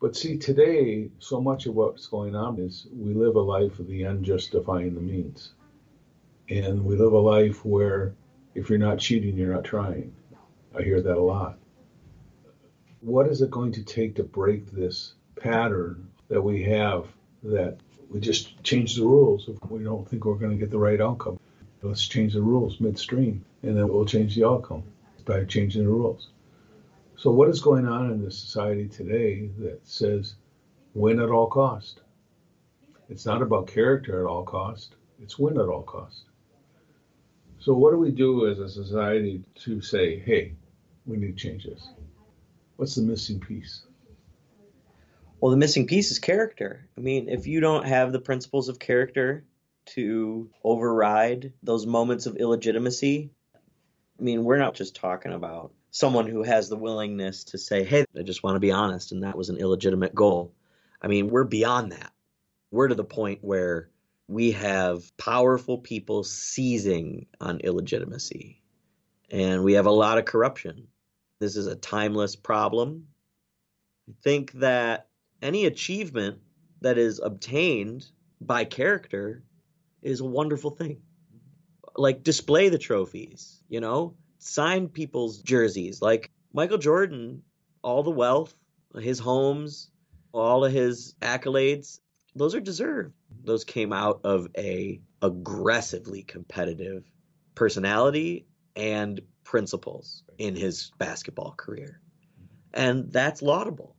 But 0.00 0.16
see, 0.16 0.36
today, 0.36 1.08
so 1.20 1.40
much 1.40 1.66
of 1.66 1.74
what's 1.76 2.08
going 2.08 2.34
on 2.34 2.58
is 2.58 2.88
we 2.92 3.14
live 3.14 3.36
a 3.36 3.40
life 3.40 3.78
of 3.78 3.86
the 3.86 4.04
end 4.04 4.24
justifying 4.24 4.94
the 4.94 5.00
means. 5.00 5.52
And 6.48 6.84
we 6.84 6.96
live 6.96 7.12
a 7.12 7.18
life 7.18 7.64
where 7.64 8.14
if 8.54 8.68
you're 8.68 8.78
not 8.78 8.98
cheating, 8.98 9.36
you're 9.36 9.54
not 9.54 9.64
trying. 9.64 10.12
I 10.76 10.82
hear 10.82 11.00
that 11.00 11.16
a 11.16 11.20
lot. 11.20 11.58
What 13.00 13.28
is 13.28 13.40
it 13.40 13.50
going 13.50 13.72
to 13.72 13.84
take 13.84 14.16
to 14.16 14.24
break 14.24 14.72
this 14.72 15.14
pattern 15.40 16.08
that 16.28 16.42
we 16.42 16.62
have 16.64 17.06
that 17.42 17.76
we 18.10 18.20
just 18.20 18.62
change 18.62 18.96
the 18.96 19.04
rules 19.04 19.48
if 19.48 19.70
we 19.70 19.82
don't 19.82 20.08
think 20.08 20.24
we're 20.24 20.34
going 20.34 20.52
to 20.52 20.58
get 20.58 20.70
the 20.70 20.78
right 20.78 21.00
outcome? 21.00 21.38
Let's 21.82 22.06
change 22.06 22.32
the 22.32 22.42
rules 22.42 22.80
midstream, 22.80 23.44
and 23.62 23.76
then 23.76 23.88
we'll 23.88 24.06
change 24.06 24.34
the 24.34 24.46
outcome 24.46 24.82
by 25.24 25.44
changing 25.44 25.84
the 25.84 25.90
rules. 25.90 26.30
So, 27.16 27.30
what 27.30 27.48
is 27.48 27.60
going 27.60 27.86
on 27.86 28.10
in 28.10 28.24
the 28.24 28.30
society 28.30 28.88
today 28.88 29.50
that 29.58 29.86
says 29.86 30.34
win 30.94 31.20
at 31.20 31.30
all 31.30 31.46
cost? 31.46 32.00
It's 33.08 33.24
not 33.24 33.42
about 33.42 33.68
character 33.68 34.20
at 34.20 34.26
all 34.26 34.42
cost, 34.42 34.96
it's 35.22 35.38
win 35.38 35.58
at 35.58 35.68
all 35.68 35.82
cost. 35.82 36.24
So, 37.60 37.74
what 37.74 37.92
do 37.92 37.98
we 37.98 38.10
do 38.10 38.48
as 38.48 38.58
a 38.58 38.68
society 38.68 39.42
to 39.60 39.80
say, 39.80 40.18
hey, 40.18 40.54
we 41.06 41.16
need 41.16 41.38
to 41.38 41.48
change 41.48 41.64
this? 41.64 41.88
What's 42.76 42.96
the 42.96 43.02
missing 43.02 43.40
piece? 43.40 43.82
Well, 45.40 45.50
the 45.50 45.56
missing 45.56 45.86
piece 45.86 46.10
is 46.10 46.18
character. 46.18 46.88
I 46.96 47.00
mean, 47.00 47.28
if 47.28 47.46
you 47.46 47.60
don't 47.60 47.86
have 47.86 48.10
the 48.10 48.20
principles 48.20 48.68
of 48.68 48.78
character 48.78 49.44
to 49.86 50.50
override 50.64 51.52
those 51.62 51.86
moments 51.86 52.26
of 52.26 52.36
illegitimacy, 52.36 53.30
I 54.18 54.22
mean, 54.22 54.44
we're 54.44 54.58
not 54.58 54.74
just 54.74 54.96
talking 54.96 55.32
about 55.32 55.72
someone 55.90 56.26
who 56.26 56.42
has 56.42 56.68
the 56.68 56.76
willingness 56.76 57.44
to 57.44 57.58
say, 57.58 57.84
hey, 57.84 58.06
I 58.18 58.22
just 58.22 58.42
want 58.42 58.56
to 58.56 58.60
be 58.60 58.72
honest, 58.72 59.12
and 59.12 59.22
that 59.22 59.36
was 59.36 59.50
an 59.50 59.58
illegitimate 59.58 60.14
goal. 60.14 60.54
I 61.02 61.08
mean, 61.08 61.28
we're 61.28 61.44
beyond 61.44 61.92
that. 61.92 62.12
We're 62.70 62.88
to 62.88 62.94
the 62.94 63.04
point 63.04 63.40
where 63.42 63.90
we 64.28 64.52
have 64.52 65.16
powerful 65.16 65.78
people 65.78 66.24
seizing 66.24 67.26
on 67.40 67.60
illegitimacy, 67.60 68.62
and 69.30 69.62
we 69.62 69.74
have 69.74 69.86
a 69.86 69.90
lot 69.90 70.18
of 70.18 70.24
corruption. 70.24 70.88
This 71.38 71.56
is 71.56 71.66
a 71.66 71.76
timeless 71.76 72.36
problem. 72.36 73.08
I 74.08 74.12
think 74.22 74.52
that 74.52 75.08
any 75.46 75.64
achievement 75.64 76.38
that 76.80 76.98
is 76.98 77.20
obtained 77.20 78.04
by 78.40 78.64
character 78.64 79.44
is 80.02 80.20
a 80.20 80.24
wonderful 80.24 80.70
thing. 80.70 81.00
Like 81.96 82.24
display 82.24 82.68
the 82.68 82.78
trophies, 82.78 83.62
you 83.68 83.80
know, 83.80 84.16
sign 84.40 84.88
people's 84.88 85.38
jerseys. 85.38 86.02
Like 86.02 86.30
Michael 86.52 86.78
Jordan, 86.78 87.42
all 87.82 88.02
the 88.02 88.10
wealth, 88.10 88.54
his 88.98 89.20
homes, 89.20 89.90
all 90.32 90.64
of 90.64 90.72
his 90.72 91.14
accolades, 91.22 92.00
those 92.34 92.54
are 92.54 92.60
deserved. 92.60 93.14
Those 93.44 93.64
came 93.64 93.92
out 93.92 94.20
of 94.24 94.48
a 94.58 95.00
aggressively 95.22 96.22
competitive 96.22 97.04
personality 97.54 98.46
and 98.74 99.20
principles 99.44 100.24
in 100.38 100.56
his 100.56 100.90
basketball 100.98 101.54
career. 101.56 102.00
And 102.74 103.10
that's 103.10 103.40
laudable. 103.40 103.95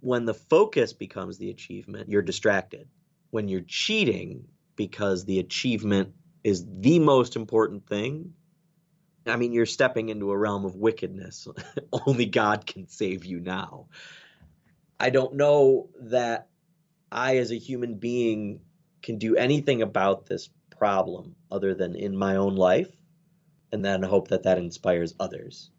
When 0.00 0.24
the 0.24 0.34
focus 0.34 0.92
becomes 0.92 1.38
the 1.38 1.50
achievement, 1.50 2.08
you're 2.08 2.22
distracted. 2.22 2.88
When 3.30 3.48
you're 3.48 3.60
cheating 3.62 4.48
because 4.76 5.24
the 5.24 5.38
achievement 5.38 6.14
is 6.42 6.64
the 6.66 6.98
most 6.98 7.36
important 7.36 7.86
thing, 7.86 8.32
I 9.26 9.36
mean, 9.36 9.52
you're 9.52 9.66
stepping 9.66 10.08
into 10.08 10.30
a 10.30 10.38
realm 10.38 10.64
of 10.64 10.76
wickedness. 10.76 11.46
Only 12.06 12.26
God 12.26 12.66
can 12.66 12.88
save 12.88 13.24
you 13.24 13.40
now. 13.40 13.86
I 14.98 15.10
don't 15.10 15.34
know 15.34 15.88
that 16.00 16.48
I, 17.12 17.36
as 17.36 17.50
a 17.50 17.58
human 17.58 17.96
being, 17.96 18.60
can 19.02 19.18
do 19.18 19.36
anything 19.36 19.82
about 19.82 20.26
this 20.26 20.48
problem 20.70 21.34
other 21.50 21.74
than 21.74 21.94
in 21.94 22.16
my 22.16 22.36
own 22.36 22.56
life 22.56 22.90
and 23.72 23.84
then 23.84 24.02
hope 24.02 24.28
that 24.28 24.44
that 24.44 24.58
inspires 24.58 25.14
others. 25.20 25.70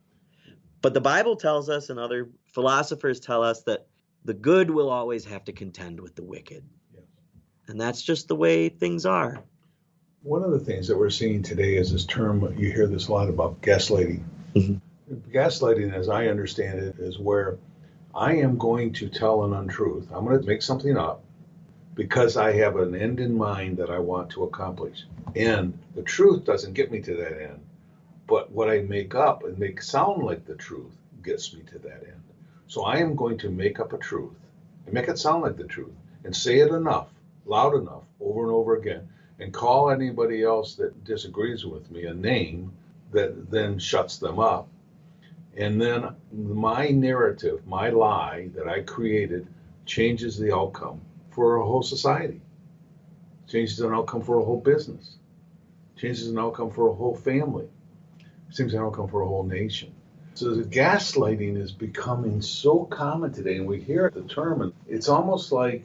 But 0.82 0.94
the 0.94 1.02
Bible 1.02 1.36
tells 1.36 1.70
us, 1.70 1.90
and 1.90 2.00
other 2.00 2.30
philosophers 2.46 3.20
tell 3.20 3.44
us, 3.44 3.64
that 3.64 3.88
the 4.26 4.34
good 4.34 4.70
will 4.70 4.90
always 4.90 5.26
have 5.26 5.46
to 5.46 5.52
contend 5.52 6.00
with 6.00 6.16
the 6.16 6.24
wicked. 6.24 6.64
Yes. 6.94 7.04
And 7.68 7.80
that's 7.80 8.02
just 8.02 8.28
the 8.28 8.36
way 8.36 8.70
things 8.70 9.06
are. 9.06 9.44
One 10.24 10.44
of 10.44 10.52
the 10.52 10.60
things 10.60 10.88
that 10.88 10.98
we're 10.98 11.10
seeing 11.10 11.42
today 11.42 11.76
is 11.76 11.92
this 11.92 12.06
term, 12.06 12.42
you 12.58 12.72
hear 12.72 12.88
this 12.88 13.08
a 13.08 13.12
lot 13.12 13.30
about 13.30 13.62
gaslighting. 13.62 14.24
Mhm. 14.54 14.80
Gaslighting, 15.32 15.92
as 15.94 16.10
I 16.10 16.28
understand 16.28 16.80
it, 16.80 17.00
is 17.00 17.18
where 17.18 17.58
I 18.14 18.36
am 18.36 18.58
going 18.58 18.94
to 18.94 19.10
tell 19.10 19.44
an 19.46 19.54
untruth. 19.54 20.08
I'm 20.12 20.26
going 20.26 20.40
to 20.40 20.46
make 20.46 20.62
something 20.62 20.98
up 20.98 21.24
because 21.96 22.38
I 22.38 22.54
have 22.54 22.76
an 22.76 22.94
end 22.94 23.20
in 23.20 23.36
mind 23.36 23.78
that 23.78 23.90
I 23.90 24.00
want 24.00 24.30
to 24.32 24.44
accomplish. 24.44 25.06
And 25.36 25.78
the 25.96 26.04
truth 26.04 26.46
doesn't 26.46 26.74
get 26.74 26.92
me 26.92 27.02
to 27.02 27.16
that 27.16 27.42
end, 27.42 27.60
but 28.28 28.52
what 28.52 28.70
I 28.70 28.82
make 28.82 29.16
up 29.16 29.44
and 29.44 29.58
make 29.58 29.82
sound 29.82 30.24
like 30.24 30.46
the 30.46 30.56
truth 30.56 30.96
gets 31.24 31.54
me 31.54 31.64
to 31.72 31.80
that 31.80 32.04
end. 32.04 32.22
So 32.72 32.84
I 32.84 33.00
am 33.00 33.18
going 33.18 33.38
to 33.40 33.50
make 33.50 33.82
up 33.82 33.92
a 33.92 33.98
truth 33.98 34.40
and 34.86 34.94
make 34.94 35.10
it 35.10 35.20
sound 35.20 35.42
like 35.44 35.58
the 35.58 35.66
truth 35.66 35.92
and 36.24 36.34
say 36.34 36.60
it 36.60 36.72
enough, 36.72 37.10
loud 37.46 37.76
enough, 37.76 38.04
over 38.22 38.44
and 38.44 38.52
over 38.54 38.78
again, 38.78 39.10
and 39.40 39.52
call 39.52 39.92
anybody 39.92 40.42
else 40.42 40.76
that 40.76 41.04
disagrees 41.04 41.66
with 41.66 41.92
me 41.92 42.06
a 42.06 42.14
name 42.14 42.72
that 43.12 43.52
then 43.52 43.78
shuts 43.78 44.20
them 44.20 44.40
up. 44.40 44.70
And 45.58 45.82
then 45.82 46.16
my 46.32 46.88
narrative, 46.88 47.68
my 47.68 47.90
lie 47.90 48.48
that 48.56 48.70
I 48.70 48.84
created, 48.84 49.48
changes 49.86 50.40
the 50.40 50.56
outcome 50.56 51.02
for 51.30 51.58
a 51.58 51.66
whole 51.66 51.84
society, 51.84 52.40
changes 53.50 53.82
an 53.82 53.94
outcome 53.94 54.22
for 54.22 54.40
a 54.40 54.46
whole 54.46 54.62
business, 54.62 55.18
changes 55.98 56.30
an 56.30 56.40
outcome 56.40 56.72
for 56.72 56.88
a 56.88 56.94
whole 56.94 57.18
family, 57.18 57.68
seems 58.50 58.74
an 58.74 58.80
outcome 58.80 59.10
for 59.10 59.24
a 59.24 59.28
whole 59.28 59.44
nation. 59.44 59.94
So 60.34 60.56
the 60.56 60.64
gaslighting 60.64 61.58
is 61.58 61.72
becoming 61.72 62.42
so 62.42 62.86
common 62.86 63.34
today, 63.34 63.58
and 63.58 63.68
we 63.68 63.82
hear 63.82 64.10
the 64.10 64.22
term, 64.22 64.62
and 64.62 64.74
it's 64.88 65.10
almost 65.10 65.52
like 65.52 65.84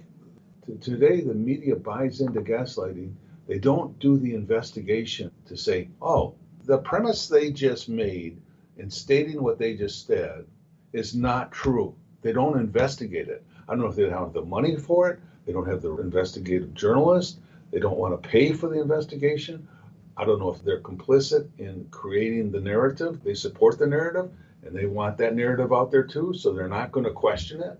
today 0.80 1.20
the 1.20 1.34
media 1.34 1.74
buys 1.76 2.20
into 2.20 2.40
gaslighting. 2.40 3.12
They 3.48 3.58
don't 3.58 3.98
do 3.98 4.16
the 4.16 4.34
investigation 4.34 5.30
to 5.46 5.56
say, 5.56 5.88
oh, 6.00 6.34
the 6.64 6.78
premise 6.78 7.28
they 7.28 7.50
just 7.50 7.88
made 7.88 8.40
in 8.76 8.90
stating 8.90 9.42
what 9.42 9.58
they 9.58 9.74
just 9.74 10.06
said 10.06 10.46
is 10.92 11.14
not 11.14 11.52
true. 11.52 11.94
They 12.22 12.32
don't 12.32 12.58
investigate 12.58 13.28
it. 13.28 13.44
I 13.68 13.72
don't 13.72 13.80
know 13.80 13.88
if 13.88 13.96
they 13.96 14.08
have 14.08 14.32
the 14.32 14.42
money 14.42 14.76
for 14.76 15.10
it. 15.10 15.20
They 15.44 15.52
don't 15.52 15.68
have 15.68 15.82
the 15.82 15.96
investigative 15.98 16.74
journalist. 16.74 17.38
They 17.70 17.78
don't 17.78 17.98
want 17.98 18.20
to 18.20 18.28
pay 18.28 18.52
for 18.52 18.68
the 18.68 18.80
investigation. 18.80 19.68
I 20.16 20.24
don't 20.24 20.38
know 20.38 20.52
if 20.52 20.62
they're 20.62 20.80
complicit 20.80 21.48
in 21.58 21.86
creating 21.90 22.50
the 22.50 22.60
narrative. 22.60 23.22
They 23.22 23.34
support 23.34 23.78
the 23.78 23.86
narrative 23.86 24.30
and 24.62 24.74
they 24.74 24.86
want 24.86 25.18
that 25.18 25.34
narrative 25.34 25.72
out 25.72 25.90
there 25.90 26.04
too, 26.04 26.32
so 26.34 26.52
they're 26.52 26.68
not 26.68 26.90
going 26.90 27.04
to 27.04 27.12
question 27.12 27.62
it. 27.62 27.78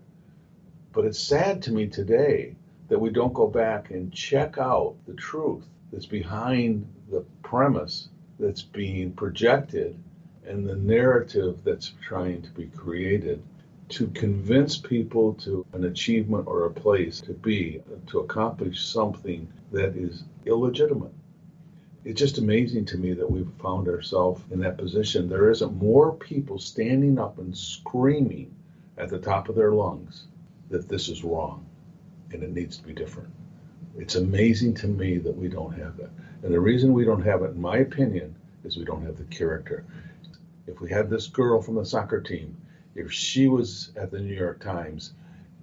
But 0.93 1.05
it's 1.05 1.19
sad 1.19 1.61
to 1.63 1.71
me 1.71 1.87
today 1.87 2.55
that 2.89 2.99
we 2.99 3.09
don't 3.09 3.33
go 3.33 3.47
back 3.47 3.91
and 3.91 4.13
check 4.13 4.57
out 4.57 4.95
the 5.05 5.13
truth 5.13 5.65
that's 5.91 6.05
behind 6.05 6.87
the 7.11 7.25
premise 7.43 8.09
that's 8.39 8.61
being 8.61 9.11
projected 9.13 9.97
and 10.45 10.67
the 10.67 10.75
narrative 10.75 11.57
that's 11.63 11.93
trying 12.01 12.41
to 12.41 12.51
be 12.51 12.67
created 12.67 13.43
to 13.89 14.07
convince 14.07 14.77
people 14.77 15.33
to 15.33 15.65
an 15.73 15.85
achievement 15.85 16.45
or 16.47 16.65
a 16.65 16.71
place 16.71 17.19
to 17.21 17.33
be, 17.33 17.81
to 18.07 18.19
accomplish 18.19 18.85
something 18.85 19.47
that 19.71 19.95
is 19.95 20.23
illegitimate. 20.45 21.13
It's 22.07 22.17
just 22.17 22.37
amazing 22.37 22.85
to 22.85 22.97
me 22.97 23.11
that 23.11 23.29
we've 23.29 23.51
found 23.61 23.89
ourselves 23.89 24.41
in 24.49 24.61
that 24.61 24.77
position. 24.77 25.27
There 25.27 25.51
isn't 25.51 25.75
more 25.75 26.13
people 26.13 26.57
standing 26.57 27.19
up 27.19 27.37
and 27.37 27.55
screaming 27.55 28.55
at 28.97 29.09
the 29.09 29.19
top 29.19 29.49
of 29.49 29.55
their 29.55 29.73
lungs 29.73 30.23
that 30.69 30.87
this 30.87 31.09
is 31.09 31.25
wrong 31.25 31.65
and 32.31 32.43
it 32.43 32.53
needs 32.53 32.77
to 32.77 32.83
be 32.85 32.93
different. 32.93 33.27
It's 33.97 34.15
amazing 34.15 34.75
to 34.75 34.87
me 34.87 35.17
that 35.17 35.35
we 35.35 35.49
don't 35.49 35.73
have 35.73 35.97
that. 35.97 36.11
And 36.43 36.53
the 36.53 36.61
reason 36.61 36.93
we 36.93 37.03
don't 37.03 37.25
have 37.25 37.41
it, 37.41 37.51
in 37.51 37.59
my 37.59 37.79
opinion, 37.79 38.33
is 38.63 38.77
we 38.77 38.85
don't 38.85 39.03
have 39.03 39.17
the 39.17 39.25
character. 39.25 39.83
If 40.65 40.79
we 40.79 40.89
had 40.89 41.09
this 41.09 41.27
girl 41.27 41.61
from 41.61 41.75
the 41.75 41.85
soccer 41.85 42.21
team, 42.21 42.55
if 42.95 43.11
she 43.11 43.49
was 43.49 43.91
at 43.97 44.11
the 44.11 44.19
New 44.21 44.33
York 44.33 44.61
Times, 44.61 45.11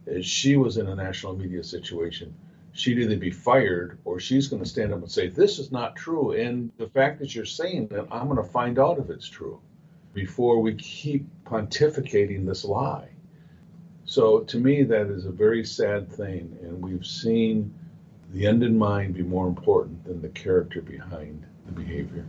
if 0.04 0.26
she 0.26 0.56
was 0.56 0.76
in 0.76 0.88
a 0.88 0.94
national 0.94 1.36
media 1.36 1.64
situation, 1.64 2.34
she'd 2.74 2.98
either 2.98 3.16
be 3.16 3.30
fired 3.30 3.98
or 4.04 4.20
she's 4.20 4.48
going 4.48 4.62
to 4.62 4.68
stand 4.68 4.92
up 4.92 5.00
and 5.00 5.10
say, 5.10 5.28
This 5.28 5.58
is 5.58 5.72
not 5.72 5.96
true. 5.96 6.32
And 6.32 6.70
the 6.76 6.88
fact 6.88 7.20
that 7.20 7.34
you're 7.34 7.46
saying 7.46 7.88
that, 7.88 8.06
I'm 8.10 8.28
going 8.28 8.36
to 8.36 8.52
find 8.52 8.78
out 8.78 8.98
if 8.98 9.08
it's 9.08 9.28
true 9.28 9.60
before 10.12 10.60
we 10.60 10.74
keep 10.74 11.26
pontificating 11.44 12.46
this 12.46 12.64
lie. 12.64 13.08
So 14.04 14.40
to 14.40 14.58
me, 14.58 14.82
that 14.82 15.06
is 15.06 15.24
a 15.24 15.30
very 15.30 15.64
sad 15.64 16.12
thing. 16.12 16.56
And 16.62 16.82
we've 16.82 17.06
seen 17.06 17.72
the 18.32 18.46
end 18.46 18.62
in 18.62 18.76
mind 18.76 19.14
be 19.14 19.22
more 19.22 19.46
important 19.46 20.04
than 20.04 20.20
the 20.20 20.28
character 20.28 20.82
behind 20.82 21.44
the 21.66 21.72
behavior. 21.72 22.26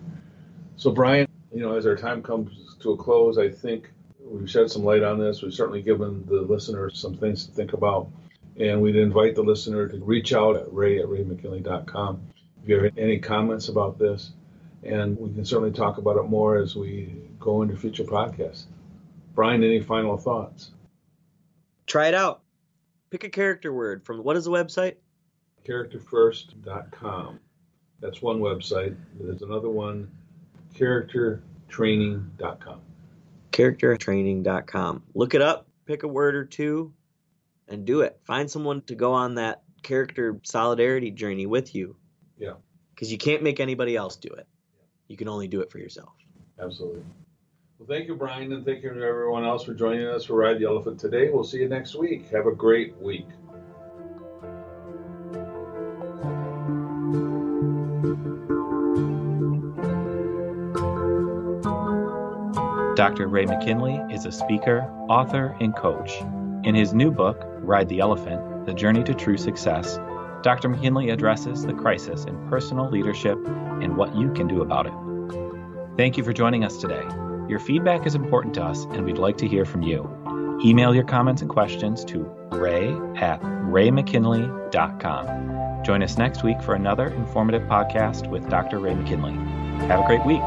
So, 0.77 0.91
Brian, 0.91 1.27
you 1.53 1.61
know, 1.61 1.75
as 1.75 1.85
our 1.85 1.95
time 1.95 2.21
comes 2.21 2.75
to 2.81 2.91
a 2.91 2.97
close, 2.97 3.37
I 3.37 3.49
think 3.49 3.91
we've 4.19 4.49
shed 4.49 4.69
some 4.69 4.83
light 4.83 5.03
on 5.03 5.19
this. 5.19 5.41
We've 5.41 5.53
certainly 5.53 5.81
given 5.81 6.25
the 6.27 6.41
listeners 6.41 6.99
some 6.99 7.15
things 7.17 7.45
to 7.45 7.51
think 7.51 7.73
about. 7.73 8.07
And 8.57 8.81
we'd 8.81 8.95
invite 8.95 9.35
the 9.35 9.43
listener 9.43 9.87
to 9.87 9.97
reach 9.97 10.33
out 10.33 10.55
at 10.55 10.71
ray 10.71 10.99
at 10.99 11.07
raymckinley.com 11.07 12.21
if 12.63 12.69
you 12.69 12.83
have 12.83 12.97
any 12.97 13.19
comments 13.19 13.67
about 13.67 13.99
this. 13.99 14.31
And 14.83 15.19
we 15.19 15.33
can 15.33 15.45
certainly 15.45 15.71
talk 15.71 15.97
about 15.97 16.17
it 16.17 16.23
more 16.23 16.57
as 16.57 16.75
we 16.75 17.13
go 17.39 17.61
into 17.61 17.75
future 17.75 18.03
podcasts. 18.03 18.65
Brian, 19.33 19.63
any 19.63 19.81
final 19.81 20.17
thoughts? 20.17 20.71
Try 21.85 22.07
it 22.07 22.13
out. 22.13 22.41
Pick 23.09 23.23
a 23.23 23.29
character 23.29 23.73
word 23.73 24.05
from 24.05 24.19
what 24.19 24.37
is 24.37 24.45
the 24.45 24.51
website? 24.51 24.95
characterfirst.com. 25.65 27.39
That's 27.99 28.21
one 28.21 28.39
website. 28.39 28.95
There's 29.19 29.41
another 29.41 29.69
one, 29.69 30.09
charactertraining.com. 30.75 32.81
Charactertraining.com. 33.51 35.03
Look 35.13 35.33
it 35.33 35.41
up, 35.41 35.67
pick 35.85 36.03
a 36.03 36.07
word 36.07 36.35
or 36.35 36.45
two, 36.45 36.93
and 37.67 37.85
do 37.85 38.01
it. 38.01 38.19
Find 38.25 38.49
someone 38.49 38.81
to 38.83 38.95
go 38.95 39.13
on 39.13 39.35
that 39.35 39.63
character 39.83 40.39
solidarity 40.43 41.11
journey 41.11 41.45
with 41.45 41.75
you. 41.75 41.95
Yeah. 42.37 42.53
Because 42.93 43.11
you 43.11 43.17
can't 43.17 43.43
make 43.43 43.59
anybody 43.59 43.95
else 43.95 44.15
do 44.15 44.29
it. 44.29 44.47
You 45.07 45.17
can 45.17 45.27
only 45.27 45.47
do 45.47 45.61
it 45.61 45.71
for 45.71 45.79
yourself. 45.79 46.13
Absolutely. 46.59 47.03
Well, 47.77 47.87
thank 47.87 48.07
you, 48.07 48.15
Brian, 48.15 48.53
and 48.53 48.65
thank 48.65 48.83
you 48.83 48.93
to 48.93 49.03
everyone 49.03 49.43
else 49.43 49.65
for 49.65 49.73
joining 49.73 50.07
us 50.07 50.23
for 50.25 50.35
Ride 50.35 50.59
the 50.59 50.65
Elephant 50.65 50.99
today. 50.99 51.29
We'll 51.29 51.43
see 51.43 51.59
you 51.59 51.67
next 51.67 51.95
week. 51.95 52.29
Have 52.31 52.47
a 52.47 52.51
great 52.51 52.95
week. 52.97 53.27
Dr. 62.95 63.27
Ray 63.27 63.45
McKinley 63.45 64.01
is 64.09 64.25
a 64.25 64.31
speaker, 64.31 64.89
author, 65.09 65.57
and 65.59 65.75
coach. 65.75 66.13
In 66.65 66.73
his 66.73 66.95
new 66.95 67.11
book, 67.11 67.43
Ride 67.59 67.89
the 67.89 67.99
Elephant 67.99 68.65
The 68.65 68.73
Journey 68.73 69.03
to 69.03 69.13
True 69.13 69.37
Success, 69.37 69.99
Dr. 70.41 70.67
McKinley 70.67 71.11
addresses 71.11 71.63
the 71.63 71.73
crisis 71.73 72.25
in 72.25 72.49
personal 72.49 72.89
leadership 72.89 73.37
and 73.47 73.95
what 73.95 74.15
you 74.15 74.33
can 74.33 74.47
do 74.47 74.63
about 74.63 74.87
it. 74.87 74.93
Thank 75.95 76.17
you 76.17 76.23
for 76.23 76.33
joining 76.33 76.63
us 76.63 76.77
today. 76.77 77.03
Your 77.47 77.59
feedback 77.59 78.07
is 78.07 78.15
important 78.15 78.55
to 78.55 78.63
us, 78.63 78.85
and 78.85 79.05
we'd 79.05 79.19
like 79.19 79.37
to 79.37 79.47
hear 79.47 79.63
from 79.63 79.83
you. 79.83 80.09
Email 80.65 80.95
your 80.95 81.03
comments 81.03 81.43
and 81.43 81.51
questions 81.51 82.03
to 82.05 82.21
ray 82.51 82.87
at 83.17 83.39
raymckinley.com. 83.43 85.83
Join 85.83 86.01
us 86.01 86.17
next 86.17 86.41
week 86.41 86.63
for 86.63 86.73
another 86.73 87.09
informative 87.09 87.61
podcast 87.69 88.27
with 88.27 88.49
Dr. 88.49 88.79
Ray 88.79 88.95
McKinley. 88.95 89.33
Have 89.85 89.99
a 89.99 90.07
great 90.07 90.25
week. 90.25 90.41